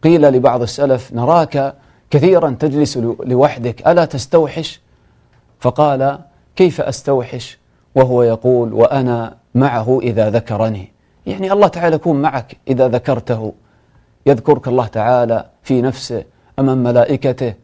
قيل 0.02 0.22
لبعض 0.22 0.62
السلف 0.62 1.12
نراك 1.12 1.74
كثيرا 2.11 2.56
تجلس 2.61 2.96
لوحدك 3.24 3.88
ألا 3.88 4.04
تستوحش؟ 4.04 4.80
فقال 5.61 6.18
كيف 6.56 6.80
أستوحش؟ 6.80 7.58
وهو 7.94 8.22
يقول 8.22 8.72
وأنا 8.72 9.37
معه 9.54 10.00
إذا 10.02 10.30
ذكرني. 10.30 10.92
يعني 11.26 11.52
الله 11.52 11.68
تعالى 11.68 11.96
يكون 11.96 12.22
معك 12.22 12.56
إذا 12.68 12.88
ذكرته. 12.88 13.52
يذكرك 14.26 14.68
الله 14.68 14.87
تعالى 14.87 15.46
في 15.62 15.82
نفسه 15.82 16.24
أمام 16.58 16.78
ملائكته. 16.82 17.54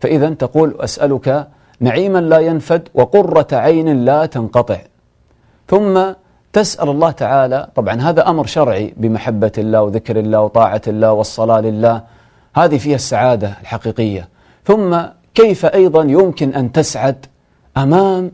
فإذا 0.00 0.30
تقول 0.30 0.76
أسألك 0.80 1.48
نعيما 1.80 2.18
لا 2.18 2.38
ينفد 2.38 2.88
وقرة 2.94 3.46
عين 3.52 4.04
لا 4.04 4.26
تنقطع. 4.26 4.78
ثم 5.68 6.00
تسأل 6.52 6.88
الله 6.88 7.10
تعالى 7.10 7.68
طبعا 7.74 7.94
هذا 7.94 8.28
أمر 8.28 8.46
شرعي 8.46 8.94
بمحبة 8.96 9.52
الله 9.58 9.82
وذكر 9.82 10.18
الله 10.18 10.40
وطاعة 10.40 10.82
الله 10.86 11.12
والصلاة 11.12 11.60
لله. 11.60 12.02
هذه 12.54 12.78
فيها 12.78 12.94
السعادة 12.94 13.52
الحقيقية. 13.60 14.28
ثم 14.64 14.98
كيف 15.34 15.66
أيضا 15.66 16.02
يمكن 16.02 16.54
أن 16.54 16.72
تسعد 16.72 17.26
أمام 17.76 18.32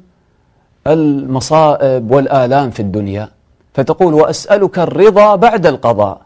المصائب 0.86 2.10
والآلام 2.10 2.70
في 2.70 2.80
الدنيا؟ 2.80 3.28
فتقول 3.74 4.14
وأسألك 4.14 4.78
الرضا 4.78 5.36
بعد 5.36 5.66
القضاء 5.66 6.20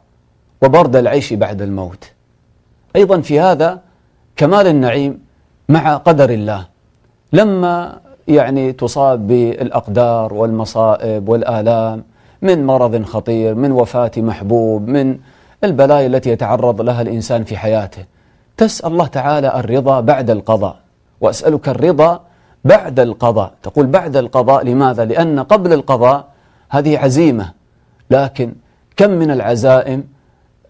وبرد 0.62 0.96
العيش 0.96 1.32
بعد 1.32 1.62
الموت. 1.62 2.04
أيضا 2.96 3.20
في 3.20 3.40
هذا 3.40 3.80
كمال 4.36 4.66
النعيم 4.66 5.20
مع 5.68 5.96
قدر 5.96 6.30
الله. 6.30 6.66
لما 7.32 7.98
يعني 8.28 8.72
تصاب 8.72 9.26
بالأقدار 9.26 10.34
والمصائب 10.34 11.28
والآلام 11.28 12.04
من 12.42 12.66
مرض 12.66 13.02
خطير 13.02 13.54
من 13.54 13.72
وفاة 13.72 14.10
محبوب 14.16 14.88
من 14.88 15.18
البلايا 15.64 16.06
التي 16.06 16.30
يتعرض 16.30 16.80
لها 16.80 17.02
الإنسان 17.02 17.44
في 17.44 17.56
حياته 17.56 18.04
تسأل 18.56 18.92
الله 18.92 19.06
تعالى 19.06 19.60
الرضا 19.60 20.00
بعد 20.00 20.30
القضاء. 20.30 20.76
وأسألك 21.20 21.68
الرضا 21.68 22.20
بعد 22.64 23.00
القضاء. 23.00 23.52
تقول 23.62 23.86
بعد 23.86 24.16
القضاء 24.16 24.64
لماذا؟ 24.64 25.04
لأن 25.04 25.40
قبل 25.40 25.72
القضاء 25.72 26.24
هذه 26.68 26.98
عزيمة. 26.98 27.52
لكن 28.10 28.52
كم 28.96 29.10
من 29.10 29.30
العزائم 29.30 30.04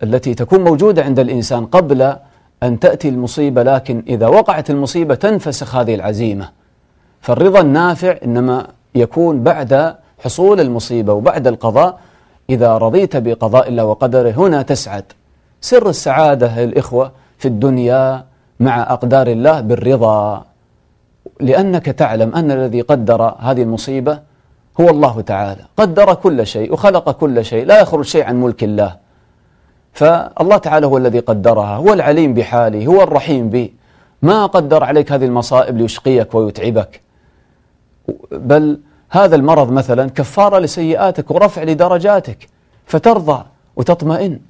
التي 0.03 0.35
تكون 0.35 0.65
موجودة 0.65 1.05
عند 1.05 1.19
الإنسان 1.19 1.67
قبل 1.67 2.17
أن 2.63 2.81
تأتي 2.81 3.09
المصيبة 3.09 3.63
لكن 3.63 4.03
إذا 4.09 4.27
وقعت 4.27 4.71
المصيبة 4.71 5.15
تنفسخ 5.15 5.77
هذه 5.77 5.95
العزيمة. 5.95 6.49
فالرضا 7.21 7.61
النافع 7.61 8.17
إنما 8.25 8.67
يكون 8.95 9.43
بعد 9.43 9.97
حصول 10.19 10.61
المصيبة 10.61 11.13
وبعد 11.13 11.47
القضاء. 11.47 11.99
إذا 12.51 12.79
رضيت 12.79 13.17
بقضاء 13.17 13.69
الله 13.69 13.85
وقدره 13.85 14.31
هنا 14.31 14.63
تسعد. 14.63 15.05
سر 15.61 15.89
السعادة 15.89 16.65
الإخوة 16.65 17.13
في 17.39 17.49
الدنيا 17.49 18.25
مع 18.61 18.93
أقدار 18.93 19.27
الله 19.27 19.61
بالرضا. 19.61 20.45
لأنك 21.41 21.87
تعلم 21.87 22.35
أن 22.35 22.51
الذي 22.51 22.81
قدر 22.81 23.35
هذه 23.39 23.63
المصيبة 23.63 24.21
هو 24.81 24.89
الله 24.89 25.21
تعالى. 25.21 25.63
قدر 25.77 26.15
كل 26.15 26.47
شيء 26.47 26.73
وخلق 26.73 27.11
كل 27.11 27.45
شيء. 27.45 27.67
لا 27.67 27.81
يخرج 27.81 28.05
شيء 28.05 28.25
عن 28.25 28.41
ملك 28.41 28.65
الله. 28.65 29.08
فالله 29.99 30.57
تعالى 30.57 30.87
هو 30.87 30.97
الذي 30.97 31.19
قدرها 31.19 31.77
هو 31.77 31.93
العليم 31.93 32.35
بحالي 32.35 32.87
هو 32.87 33.03
الرحيم 33.03 33.51
بي 33.51 33.75
ما 34.23 34.47
قدر 34.47 34.85
عليك 34.85 35.13
هذه 35.13 35.25
المصائب 35.25 35.77
ليشقيك 35.77 36.35
ويتعبك. 36.35 37.01
بل 38.33 38.81
هذا 39.11 39.37
المرض 39.37 39.73
مثلا 39.73 40.11
كفارة 40.11 40.59
لسيئاتك 40.59 41.31
ورفع 41.31 41.63
لدرجاتك 41.63 42.49
فترضى 42.87 43.45
وتطمئن. 43.77 44.41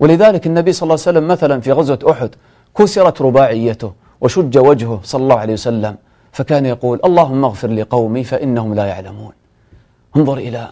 ولذلك 0.00 0.46
النبي 0.46 0.72
صلى 0.72 0.82
الله 0.82 0.92
عليه 1.06 1.10
وسلم 1.10 1.28
مثلا 1.28 1.60
في 1.60 1.72
غزوة 1.72 1.98
أحد 2.10 2.30
كسرت 2.78 3.22
رباعيته 3.22 3.92
وشج 4.20 4.58
وجهه 4.58 5.00
صلى 5.04 5.22
الله 5.22 5.38
عليه 5.38 5.52
وسلم 5.52 5.96
فكان 6.32 6.66
يقول 6.66 7.00
اللهم 7.04 7.44
اغفر 7.44 7.70
لقومي 7.70 8.24
فإنهم 8.24 8.74
لا 8.74 8.86
يعلمون 8.86 9.32
انظر 10.16 10.38
إلى 10.38 10.68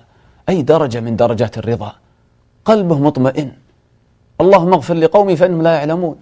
أي 0.49 0.63
درجة 0.63 1.01
من 1.01 1.17
درجات 1.17 1.59
الرضا. 1.59 1.93
قلبه 2.65 2.99
مطمئن. 2.99 3.64
اللهم 4.41 4.73
اغفر 4.73 4.95
لقومي 4.95 5.37
فإنهم 5.37 5.63
لا 5.63 5.75
يعلمون. 5.75 6.17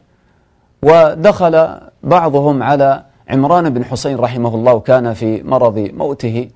ودخل 0.82 1.78
بعضهم 2.02 2.62
على 2.62 3.02
عمران 3.28 3.70
بن 3.70 3.84
حسين 3.84 4.16
رحمه 4.16 4.54
الله 4.54 4.80
كان 4.80 5.14
في 5.14 5.42
مرض 5.42 5.78
موته 5.78 6.48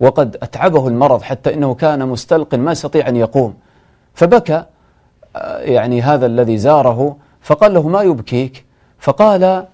وقد 0.00 0.36
أتعبه 0.42 0.88
المرض 0.88 1.22
حتى 1.22 1.54
إنه 1.54 1.74
كان 1.74 2.08
مستلق 2.08 2.54
ما 2.54 2.72
يستطيع 2.72 3.08
أن 3.08 3.16
يقوم. 3.16 3.54
فبكى 4.14 4.64
آه، 5.36 5.58
يعني 5.58 6.02
هذا 6.02 6.26
الذي 6.26 6.58
زاره 6.58 7.16
فقال 7.40 7.74
له 7.74 7.88
ما 7.88 8.02
يبكيك؟ 8.02 8.64
فقال 8.98 9.64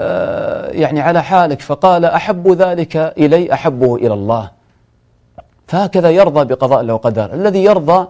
آه، 0.00 0.70
يعني 0.70 1.00
على 1.00 1.22
حالك 1.22 1.60
فقال 1.60 2.04
أحب 2.04 2.48
ذلك 2.48 2.96
إلي 2.96 3.52
أحبه 3.52 3.96
إلى 3.96 4.14
الله. 4.14 4.50
فهكذا 5.66 6.10
يرضى 6.10 6.44
بقضاء 6.44 6.80
الله 6.80 6.94
وقدر 6.94 7.34
الذي 7.34 7.64
يرضى 7.64 8.08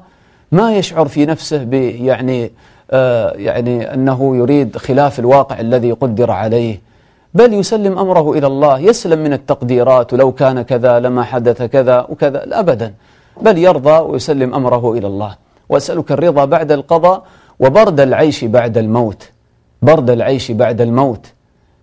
ما 0.53 0.77
يشعر 0.77 1.09
في 1.09 1.27
نفسه 1.27 1.69
يعني 1.73 2.51
آه 2.91 3.33
يعني 3.33 3.95
أنه 3.95 4.37
يريد 4.37 4.77
خلاف 4.77 5.19
الواقع 5.19 5.61
الذي 5.61 5.93
قدر 5.93 6.31
عليه. 6.31 6.81
بل 7.35 7.55
يسلم 7.55 7.99
أمره 7.99 8.33
إلى 8.33 8.47
الله 8.47 8.79
يسلم 8.79 9.19
من 9.19 9.33
التقديرات 9.33 10.12
ولو 10.12 10.33
كان 10.33 10.62
كذا 10.62 11.01
لما 11.01 11.23
حدث 11.23 11.62
كذا 11.62 12.07
وكذا. 12.09 12.61
أبدا. 12.61 12.95
بل 13.43 13.59
يرضى 13.59 13.99
ويسلم 14.01 14.55
أمره 14.55 14.93
إلى 14.93 15.07
الله. 15.07 15.37
وأسألك 15.69 16.12
الرضا 16.12 16.45
بعد 16.45 16.73
القضاء 16.73 17.25
وبرد 17.61 18.01
العيش 18.01 18.45
بعد 18.45 18.79
الموت. 18.79 19.31
برد 19.83 20.11
العيش 20.11 20.51
بعد 20.51 20.81
الموت. 20.81 21.27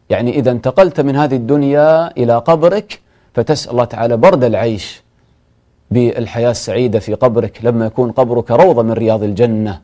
يعني 0.10 0.32
إذا 0.39 0.51
انتقلت 0.51 1.01
من 1.01 1.15
هذه 1.15 1.36
الدنيا 1.36 2.17
إلى 2.17 2.38
قبرك 2.38 3.01
فتسأل 3.34 3.71
الله 3.71 3.86
تعالى 3.86 4.17
برد 4.17 4.43
العيش. 4.43 5.03
بالحياة 5.91 6.52
السعيدة 6.52 6.99
في 6.99 7.13
قبرك 7.13 7.60
لما 7.63 7.86
يكون 7.86 8.12
قبرك 8.12 8.52
روضة 8.52 8.84
من 8.84 8.91
رياض 8.91 9.23
الجنة. 9.23 9.80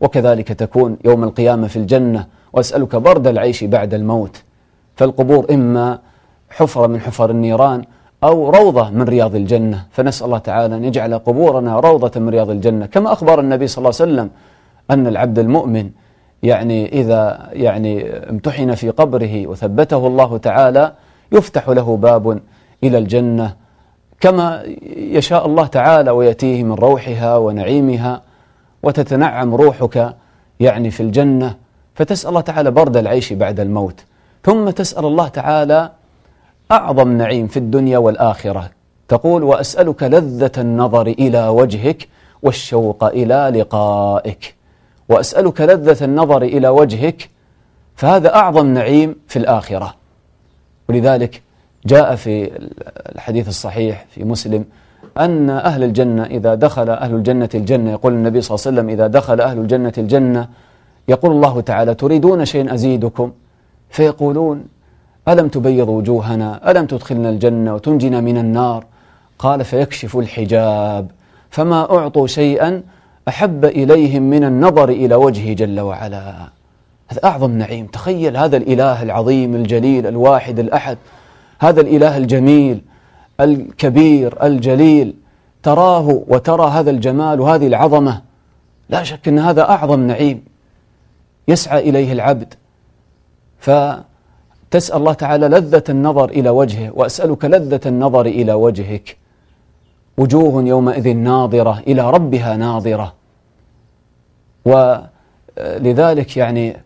وكذلك 0.00 0.48
تكون 0.48 0.96
يوم 1.04 1.24
القيامة 1.24 1.66
في 1.66 1.76
الجنة. 1.76 2.26
وأسألك 2.52 2.96
برد 2.96 3.26
العيش 3.26 3.64
بعد 3.64 3.94
الموت. 3.94 4.42
فالقبور 4.96 5.46
إما 5.50 5.98
حفرة 6.50 6.86
من 6.86 7.00
حفر 7.00 7.30
النيران 7.30 7.84
أو 8.24 8.50
روضة 8.50 8.90
من 8.90 9.02
رياض 9.02 9.34
الجنة. 9.34 9.84
فنسأل 9.90 10.26
الله 10.26 10.38
تعالى 10.38 10.76
أن 10.76 10.84
يجعل 10.84 11.18
قبورنا 11.18 11.80
روضة 11.80 12.20
من 12.20 12.28
رياض 12.28 12.50
الجنة. 12.50 12.86
كما 12.86 13.12
أخبر 13.12 13.40
النبي 13.40 13.66
صلى 13.66 13.78
الله 13.78 14.00
عليه 14.00 14.12
وسلم 14.12 14.30
أن 14.90 15.06
العبد 15.06 15.38
المؤمن 15.38 15.90
يعني 16.42 17.00
إذا 17.00 17.48
يعني 17.52 18.06
امتحن 18.30 18.74
في 18.74 18.90
قبره 18.90 19.46
وثبته 19.46 20.06
الله 20.06 20.38
تعالى 20.38 20.92
يفتح 21.32 21.68
له 21.68 21.96
باب 21.96 22.40
إلى 22.84 22.98
الجنة. 22.98 23.61
كما 24.22 24.62
يشاء 24.96 25.46
الله 25.46 25.66
تعالى 25.66 26.10
ويأتيه 26.10 26.62
من 26.62 26.72
روحها 26.72 27.36
ونعيمها 27.36 28.22
وتتنعم 28.82 29.54
روحك 29.54 30.16
يعني 30.60 30.90
في 30.90 31.02
الجنة 31.02 31.56
فتسأل 31.94 32.28
الله 32.28 32.40
تعالى 32.40 32.70
برد 32.70 32.96
العيش 32.96 33.32
بعد 33.32 33.60
الموت. 33.60 34.04
ثم 34.44 34.70
تسأل 34.70 35.04
الله 35.04 35.28
تعالى 35.28 35.90
أعظم 36.72 37.08
نعيم 37.08 37.46
في 37.46 37.56
الدنيا 37.56 37.98
والآخرة. 37.98 38.70
تقول 39.08 39.42
وأسألك 39.42 40.02
لذة 40.02 40.52
النظر 40.58 41.06
إلى 41.06 41.48
وجهك 41.48 42.08
والشوق 42.42 43.04
إلى 43.04 43.52
لقائك. 43.54 44.54
وأسألك 45.08 45.60
لذة 45.60 46.04
النظر 46.04 46.42
إلى 46.42 46.68
وجهك 46.68 47.30
فهذا 47.96 48.34
أعظم 48.34 48.66
نعيم 48.66 49.16
في 49.28 49.38
الآخرة. 49.38 49.94
ولذلك 50.88 51.42
جاء 51.86 52.14
في 52.14 52.50
الحديث 53.14 53.48
الصحيح 53.48 54.06
في 54.10 54.24
مسلم 54.24 54.64
أن 55.18 55.50
أهل 55.50 55.84
الجنة 55.84 56.24
إذا 56.24 56.54
دخل 56.54 56.90
أهل 56.90 57.14
الجنة 57.14 57.48
الجنة 57.54 57.90
يقول 57.90 58.12
النبي 58.12 58.40
صلى 58.40 58.54
الله 58.54 58.66
عليه 58.66 58.76
وسلم 58.76 58.90
إذا 58.90 59.06
دخل 59.06 59.40
أهل 59.40 59.58
الجنة 59.58 59.92
الجنة 59.98 60.48
يقول 61.08 61.32
الله 61.32 61.60
تعالى 61.60 61.94
تريدون 61.94 62.44
شيء 62.44 62.74
أزيدكم؟ 62.74 63.32
فيقولون 63.90 64.64
ألم 65.28 65.48
تبيض 65.48 65.88
وجوهنا؟ 65.88 66.70
ألم 66.70 66.86
تدخلنا 66.86 67.28
الجنة 67.30 67.74
وتنجنا 67.74 68.20
من 68.20 68.38
النار؟ 68.38 68.84
قال 69.38 69.64
فيكشف 69.64 70.16
الحجاب 70.16 71.10
فما 71.50 71.98
أعطوا 71.98 72.26
شيئا 72.26 72.82
أحب 73.28 73.64
إليهم 73.64 74.22
من 74.22 74.44
النظر 74.44 74.88
إلى 74.88 75.14
وجهه 75.14 75.52
جل 75.54 75.80
وعلا. 75.80 76.34
هذا 77.08 77.20
أعظم 77.24 77.50
نعيم. 77.50 77.86
تخيل 77.86 78.36
هذا 78.36 78.56
الإله 78.56 79.02
العظيم 79.02 79.54
الجليل 79.54 80.06
الواحد 80.06 80.58
الأحد. 80.58 80.98
هذا 81.62 81.80
الإله 81.80 82.16
الجميل 82.16 82.82
الكبير 83.40 84.46
الجليل 84.46 85.14
تراه 85.62 86.22
وترى 86.28 86.70
هذا 86.70 86.90
الجمال 86.90 87.40
وهذه 87.40 87.66
العظمة. 87.66 88.22
لا 88.88 89.02
شك 89.02 89.28
أن 89.28 89.38
هذا 89.38 89.62
أعظم 89.62 90.00
نعيم 90.00 90.44
يسعى 91.48 91.88
إليه 91.88 92.12
العبد. 92.12 92.54
فتسأل 93.58 94.96
الله 94.96 95.12
تعالى 95.12 95.48
لذة 95.48 95.84
النظر 95.88 96.30
إلى 96.30 96.50
وجهه 96.50 96.90
وأسألك 96.94 97.44
لذة 97.44 97.80
النظر 97.86 98.26
إلى 98.26 98.52
وجهك. 98.52 99.16
وجوه 100.18 100.64
يومئذ 100.64 101.16
ناظرة 101.16 101.82
إلى 101.86 102.10
ربها 102.10 102.56
ناظرة. 102.56 103.14
ولذلك 104.64 106.36
يعني 106.36 106.76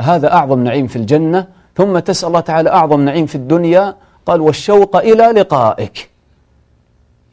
هذا 0.00 0.32
أعظم 0.32 0.64
نعيم 0.64 0.86
في 0.86 0.96
الجنة 0.96 1.46
ثم 1.76 1.98
تسأل 1.98 2.28
الله 2.28 2.40
تعالى 2.40 2.70
أعظم 2.70 3.00
نعيم 3.00 3.26
في 3.26 3.34
الدنيا 3.34 3.96
قال 4.26 4.40
والشوق 4.40 4.96
إلى 4.96 5.24
لقائك. 5.24 6.10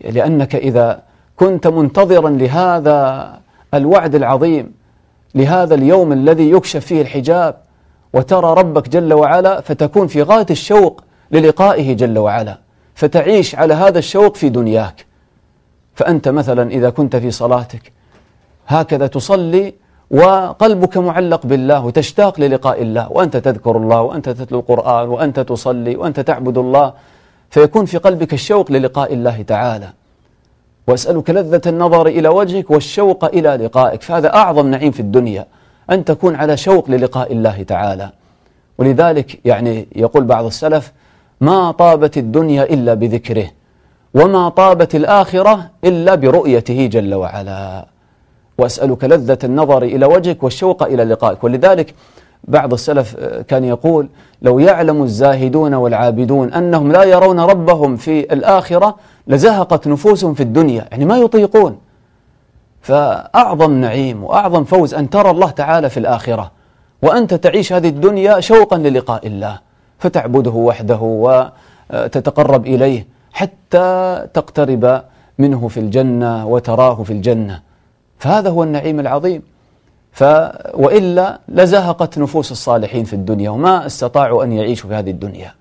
لأنك 0.02 0.56
إذا 0.56 1.02
كنت 1.36 1.68
منتظرا 1.68 2.30
لهذا 2.30 3.40
الوعد 3.74 4.16
العظيم 4.16 4.74
لهذا 5.36 5.76
اليوم 5.76 6.12
الذي 6.12 6.52
يكشف 6.52 6.86
فيه 6.86 7.02
الحجاب 7.02 7.58
وترى 8.14 8.54
ربك 8.54 8.90
جل 8.90 9.14
وعلا 9.14 9.62
فتكون 9.62 10.08
في 10.08 10.22
غاية 10.22 10.46
الشوق 10.50 11.04
للقائه 11.32 11.94
جل 11.94 12.18
وعلا 12.18 12.58
فتعيش 12.96 13.56
على 13.56 13.74
هذا 13.74 14.00
الشوق 14.00 14.36
في 14.36 14.50
دنياك. 14.50 15.06
فأنت 15.96 16.28
مثلا 16.28 16.72
إذا 16.72 16.90
كنت 16.90 17.16
في 17.16 17.32
صلاتك 17.32 17.92
هكذا 18.68 19.08
تصلي 19.08 19.74
وقلبك 20.12 20.98
معلق 20.98 21.46
بالله 21.46 21.86
وتشتاق 21.86 22.40
للقاء 22.40 22.82
الله 22.82 23.12
وأنت 23.12 23.38
تذكر 23.38 23.78
الله 23.78 24.02
وأنت 24.02 24.30
تتلو 24.30 24.60
القرآن 24.60 25.10
وأنت 25.10 25.40
تصلي 25.40 25.96
وأنت 25.96 26.20
تعبد 26.20 26.58
الله 26.58 26.94
فيكون 27.50 27.86
في 27.86 27.98
قلبك 27.98 28.34
الشوق 28.34 28.72
للقاء 28.72 29.14
الله 29.14 29.42
تعالى. 29.42 29.90
وأسألك 30.88 31.30
لذة 31.30 31.62
النظر 31.68 32.08
إلى 32.08 32.28
وجهك 32.28 32.72
والشوق 32.72 33.26
إلى 33.26 33.56
لقائك 33.56 34.02
فهذا 34.02 34.36
أعظم 34.36 34.68
نعيم 34.68 34.92
في 34.92 35.00
الدنيا 35.00 35.46
أن 35.92 36.06
تكون 36.06 36.36
على 36.36 36.58
شوق 36.58 36.90
للقاء 36.90 37.34
الله 37.34 37.64
تعالى. 37.64 38.10
ولذلك 38.78 39.40
يعني 39.46 39.88
يقول 39.96 40.24
بعض 40.24 40.46
السلف 40.46 40.92
ما 41.42 41.72
طابت 41.72 42.18
الدنيا 42.18 42.64
إلا 42.64 42.94
بذكره 42.94 43.48
وما 44.14 44.50
طابت 44.50 44.96
الآخرة 44.96 45.70
إلا 45.84 46.16
برؤيته 46.16 46.86
جل 46.86 47.14
وعلا. 47.14 47.86
وأسألك 48.60 49.04
لذة 49.04 49.38
النظر 49.44 49.84
إلى 49.84 50.06
وجهك 50.06 50.44
والشوق 50.44 50.84
إلى 50.84 51.04
لقائك. 51.04 51.44
ولذلك 51.44 51.94
بعض 52.44 52.74
السلف 52.74 53.16
كان 53.48 53.64
يقول 53.64 54.10
لو 54.42 54.60
يعلم 54.60 55.04
الزاهدون 55.04 55.74
والعابدون 55.74 56.54
أنهم 56.54 56.92
لا 56.92 57.04
يرون 57.04 57.40
ربهم 57.40 57.96
في 57.96 58.34
الآخرة 58.34 58.96
لزهقت 59.28 59.88
نفوسهم 59.88 60.34
في 60.34 60.44
الدنيا 60.44 60.86
يعني 60.92 61.06
ما 61.06 61.18
يطيقون. 61.18 61.78
فأعظم 62.82 63.72
نعيم 63.74 64.24
وأعظم 64.24 64.64
فوز 64.64 64.94
أن 64.94 65.10
ترى 65.10 65.30
الله 65.32 65.50
تعالى 65.50 65.90
في 65.90 66.00
الآخرة 66.00 66.52
وأنت 67.02 67.34
تعيش 67.34 67.74
هذه 67.74 67.90
الدنيا 67.90 68.40
شوقا 68.40 68.78
للقاء 68.78 69.28
الله 69.28 69.60
فتعبده 70.00 70.52
وحده 70.52 71.00
وتتقرب 71.02 72.68
إليه 72.68 73.08
حتى 73.34 74.28
تقترب 74.34 75.02
منه 75.38 75.68
في 75.68 75.80
الجنة 75.80 76.48
وتراه 76.48 77.04
في 77.04 77.14
الجنة. 77.14 77.69
فهذا 78.20 78.50
هو 78.50 78.64
النعيم 78.64 79.00
العظيم. 79.00 79.42
ف 80.12 80.24
وإلا 80.74 81.40
لزهقت 81.48 82.18
نفوس 82.18 82.52
الصالحين 82.52 83.04
في 83.04 83.14
الدنيا 83.14 83.50
وما 83.50 83.86
استطاعوا 83.86 84.44
أن 84.44 84.52
يعيشوا 84.52 84.90
في 84.90 84.96
هذه 84.96 85.10
الدنيا. 85.10 85.52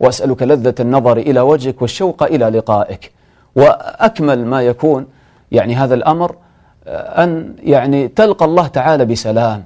وأسألك 0.00 0.42
لذة 0.42 0.74
النظر 0.80 1.16
إلى 1.16 1.40
وجهك 1.40 1.82
والشوق 1.82 2.22
إلى 2.22 2.44
لقائك. 2.44 3.12
وأكمل 3.56 4.46
ما 4.46 4.62
يكون 4.62 5.06
يعني 5.52 5.74
هذا 5.74 5.94
الأمر 5.94 6.36
أن 6.86 7.54
يعني 7.62 8.08
تلقى 8.08 8.44
الله 8.44 8.66
تعالى 8.66 9.04
بسلام 9.04 9.64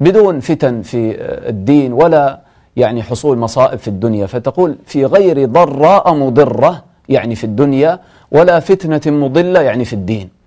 بدون 0.00 0.40
فتن 0.40 0.82
في 0.82 1.16
الدين 1.48 1.92
ولا 1.92 2.40
يعني 2.76 3.02
حصول 3.02 3.38
مصائب 3.38 3.78
في 3.78 3.88
الدنيا. 3.88 4.26
فتقول 4.26 4.78
في 4.86 5.04
غير 5.04 5.44
ضراء 5.44 6.14
مضرة 6.14 6.84
يعني 7.08 7.34
في 7.34 7.44
الدنيا 7.44 8.00
ولا 8.30 8.60
فتنة 8.60 9.00
مضلة 9.12 9.60
يعني 9.60 9.84
في 9.84 9.92
الدين. 9.92 10.37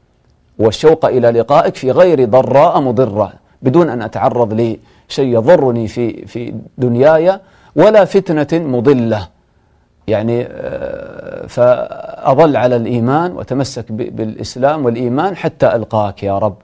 والشوق 0.62 1.06
إلى 1.06 1.32
لقائك 1.32 1.76
في 1.76 1.92
غير 1.92 2.26
ضراء 2.26 2.82
مضرة. 2.82 3.34
بدون 3.62 3.90
أن 3.90 4.02
أتعرض 4.02 4.54
لشيء 4.54 5.28
يضرني 5.38 5.88
في 5.88 6.26
في 6.26 6.54
دنياي 6.78 7.40
ولا 7.76 8.06
فتنة 8.06 8.68
مضلة. 8.68 9.28
يعني 10.08 10.48
آه، 10.50 11.48
فأظل 11.48 12.58
على 12.58 12.76
الإيمان 12.76 13.32
وتمسك 13.32 13.92
بالإسلام 13.92 14.86
والإيمان 14.86 15.36
حتى 15.36 15.76
ألقاك 15.76 16.24
يا 16.24 16.38
رب. 16.38 16.56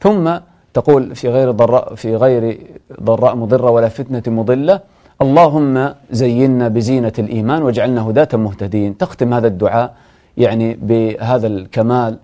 ثم 0.00 0.34
تقول 0.74 1.14
في 1.14 1.28
غير 1.28 1.50
ضراء 1.50 1.94
في 1.94 2.16
غير 2.16 2.58
ضراء 3.02 3.34
مضرة 3.36 3.70
ولا 3.70 3.88
فتنة 3.88 4.22
مضلة 4.26 4.80
اللهم 5.22 5.94
زينا 6.10 6.68
بزينة 6.68 7.12
الإيمان 7.18 7.62
واجعلنا 7.62 8.08
هداة 8.08 8.28
مهتدين. 8.32 8.98
تختم 8.98 9.34
هذا 9.34 9.46
الدعاء 9.46 9.94
يعني 10.36 10.78
بهذا 10.82 11.46
الكمال 11.46 12.18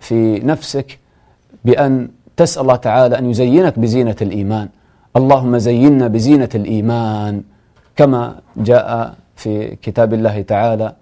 في 0.00 0.38
نفسك 0.38 0.98
بأن 1.64 2.08
تسأل 2.36 2.62
الله 2.62 2.76
تعالى 2.76 3.18
أن 3.18 3.30
يزينك 3.30 3.78
بزينة 3.78 4.16
الإيمان. 4.22 4.68
اللهم 5.16 5.58
زينا 5.58 6.08
بزينة 6.08 6.48
الإيمان 6.54 7.42
كما 7.96 8.36
جاء 8.56 9.14
في 9.36 9.76
كتاب 9.76 10.14
الله 10.14 10.42
تعالى 10.42 10.92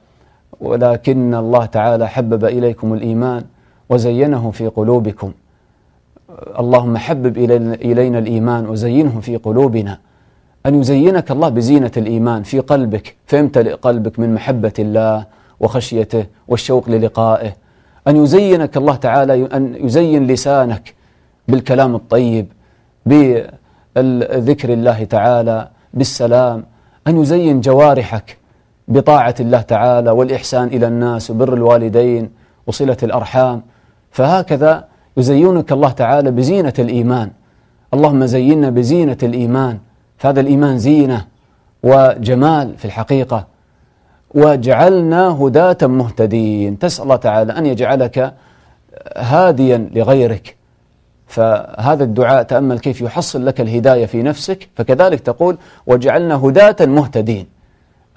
ولكن 0.61 1.35
الله 1.35 1.65
تعالى 1.67 2.09
حبب 2.09 2.45
إليكم 2.45 2.95
الإيمان 2.95 3.43
وزينه 3.89 4.51
في 4.51 4.67
قلوبكم. 4.67 5.33
اللهم 6.59 6.97
حبب 6.97 7.39
إلينا 7.83 8.19
الإيمان 8.19 8.69
وزينه 8.69 9.21
في 9.21 9.37
قلوبنا. 9.37 9.99
أن 10.67 10.75
يزينك 10.75 11.31
الله 11.31 11.49
بزينة 11.49 11.93
الإيمان 11.97 12.43
في 12.43 12.61
قلبك. 12.61 13.17
فيمتلئ 13.27 13.75
قلبك 13.75 14.19
من 14.19 14.35
محبة 14.35 14.73
الله 14.79 15.27
وخشيته 15.61 16.27
والشوق 16.49 16.89
للقائه. 16.89 17.53
أن 18.09 18.17
يزينك 18.17 18.77
الله 18.77 18.95
تعالى 18.97 19.47
أن 19.47 19.75
يزين 19.75 20.27
لسانك 20.27 20.95
بالكلام 21.49 21.95
الطيب 21.95 22.47
بذكر 23.07 24.73
الله 24.73 25.05
تعالى 25.05 25.69
بالسلام 25.95 26.65
أن 27.07 27.23
يزين 27.23 27.61
جوارحك 27.61 28.37
بطاعة 28.89 29.35
الله 29.41 29.61
تعالى 29.61 30.11
والإحسان 30.11 30.69
إلى 30.69 30.87
الناس 30.87 31.31
وبر 31.31 31.55
الوالدين 31.55 32.31
وصلة 32.67 32.97
الأرحام. 33.03 33.63
فهكذا 34.11 34.85
يزينك 35.17 35.73
الله 35.73 35.91
تعالى 35.91 36.31
بزينة 36.31 36.73
الإيمان. 36.79 37.31
اللهم 37.95 38.27
زينا 38.27 38.71
بزينة 38.71 39.17
الإيمان. 39.23 39.79
فهذا 40.17 40.41
الإيمان 40.41 40.79
زينة 40.79 41.25
وجمال 41.83 42.79
في 42.79 42.85
الحقيقة. 42.85 43.47
وجعلنا 44.35 45.29
هداة 45.29 45.87
مهتدين. 45.87 46.79
تسأل 46.79 47.05
الله 47.05 47.17
تعالى 47.17 47.53
أن 47.59 47.67
يجعلك 47.67 48.35
هاديا 49.17 49.91
لغيرك. 49.95 50.57
فهذا 51.27 52.05
الدعاء 52.05 52.43
تأمل 52.43 52.79
كيف 52.79 53.01
يحصل 53.01 53.47
لك 53.47 53.61
الهداية 53.61 54.07
في 54.07 54.23
نفسك. 54.23 54.69
فكذلك 54.77 55.21
تقول 55.21 55.59
وجعلنا 55.87 56.35
هداة 56.35 56.87
مهتدين. 56.87 57.47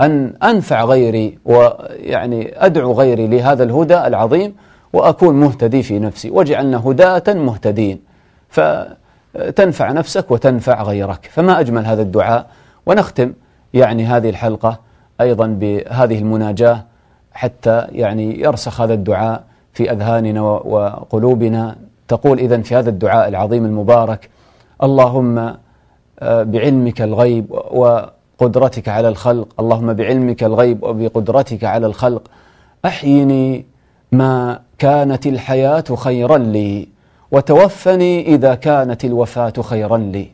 أن 0.02 0.34
أنفع 0.44 0.84
غيري 0.86 1.40
ويعني 1.46 2.66
أدعو 2.66 2.94
غيري 2.94 3.28
لهذا 3.28 3.64
الهدى 3.64 4.08
العظيم 4.08 4.56
وأكون 4.94 5.36
مهتدي 5.36 5.84
في 5.84 6.00
نفسي. 6.00 6.30
وجعلنا 6.30 6.78
هداة 6.78 7.34
مهتدين. 7.34 8.02
فتنفع 8.50 9.92
نفسك 9.92 10.32
وتنفع 10.32 10.84
غيرك. 10.84 11.30
فما 11.34 11.60
أجمل 11.60 11.86
هذا 11.86 12.02
الدعاء. 12.02 12.48
ونختم 12.86 13.34
يعني 13.74 14.06
هذه 14.06 14.30
الحلقة 14.30 14.91
أيضا 15.22 15.48
بهذه 15.48 16.20
المناجاة 16.20 16.84
حتى 17.34 17.88
يعني 17.92 18.40
يرسخ 18.40 18.82
هذا 18.82 18.94
الدعاء 18.94 19.44
في 19.74 19.92
أذهاننا 19.92 20.42
وقلوبنا. 20.42 21.76
تقول 22.08 22.40
إذن 22.40 22.62
في 22.62 22.76
هذا 22.76 22.90
الدعاء 22.90 23.28
العظيم 23.28 23.66
المبارك 23.66 24.30
اللهم 24.84 25.38
آه، 26.20 26.44
بعلمك 26.44 27.02
الغيب 27.02 27.52
وقدرتك 27.52 28.90
على 28.90 29.08
الخلق. 29.08 29.48
اللهم 29.60 29.94
بعلمك 29.94 30.44
الغيب 30.44 30.84
وبقدرتك 30.84 31.64
على 31.64 31.88
الخلق. 31.88 32.22
أحيني 32.86 33.66
ما 34.12 34.60
كانت 34.78 35.28
الحياة 35.28 35.84
خيرا 35.96 36.38
لي 36.38 36.88
وتوفني 37.32 38.36
إذا 38.36 38.56
كانت 38.56 39.06
الوفاة 39.06 39.54
خيرا 39.62 39.98
لي. 39.98 40.28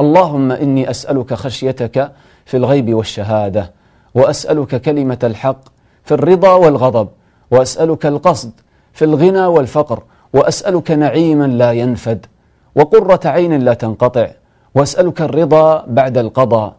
اللهم 0.00 0.52
إني 0.52 0.90
أسألك 0.90 1.34
خشيتك 1.34 2.12
في 2.44 2.56
الغيب 2.56 2.94
والشهادة. 2.94 3.70
وأسألك 4.14 4.80
كلمة 4.80 5.18
الحق 5.24 5.60
في 6.04 6.14
الرضا 6.14 6.54
والغضب 6.54 7.08
وأسألك 7.50 8.06
القصد 8.06 8.52
في 8.92 9.04
الغنى 9.04 9.46
والفقر 9.46 10.02
وأسألك 10.32 10.90
نعيما 10.90 11.44
لا 11.44 11.72
ينفد 11.72 12.26
وقرة 12.74 13.20
عين 13.24 13.58
لا 13.58 13.74
تنقطع 13.74 14.30
وأسألك 14.74 15.20
الرضا 15.20 15.84
بعد 15.86 16.18
القضاء 16.18 16.74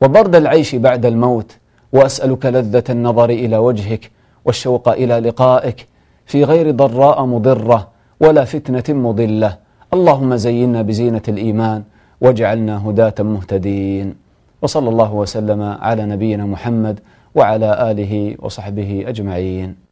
وبرد 0.00 0.36
العيش 0.36 0.74
بعد 0.74 1.06
الموت 1.06 1.56
وأسألك 1.92 2.46
لذة 2.46 2.84
النظر 2.90 3.30
إلى 3.30 3.56
وجهك 3.56 4.10
والشوق 4.44 4.88
إلى 4.88 5.18
لقائك 5.18 5.86
في 6.26 6.44
غير 6.44 6.70
ضراء 6.70 7.24
مضرة 7.24 7.88
ولا 8.20 8.44
فتنة 8.44 8.84
مضلة. 8.88 9.56
اللهم 9.94 10.36
زينا 10.36 10.82
بزينة 10.82 11.22
الإيمان 11.28 11.82
واجعلنا 12.20 12.88
هداة 12.88 13.14
مهتدين. 13.20 14.25
وصلى 14.62 14.88
الله 14.88 15.12
وسلم 15.14 15.62
على 15.62 16.02
نبينا 16.06 16.46
محمد 16.46 17.00
وعلى 17.34 17.90
آله 17.90 18.36
وصحبه 18.38 19.04
أجمعين. 19.08 19.85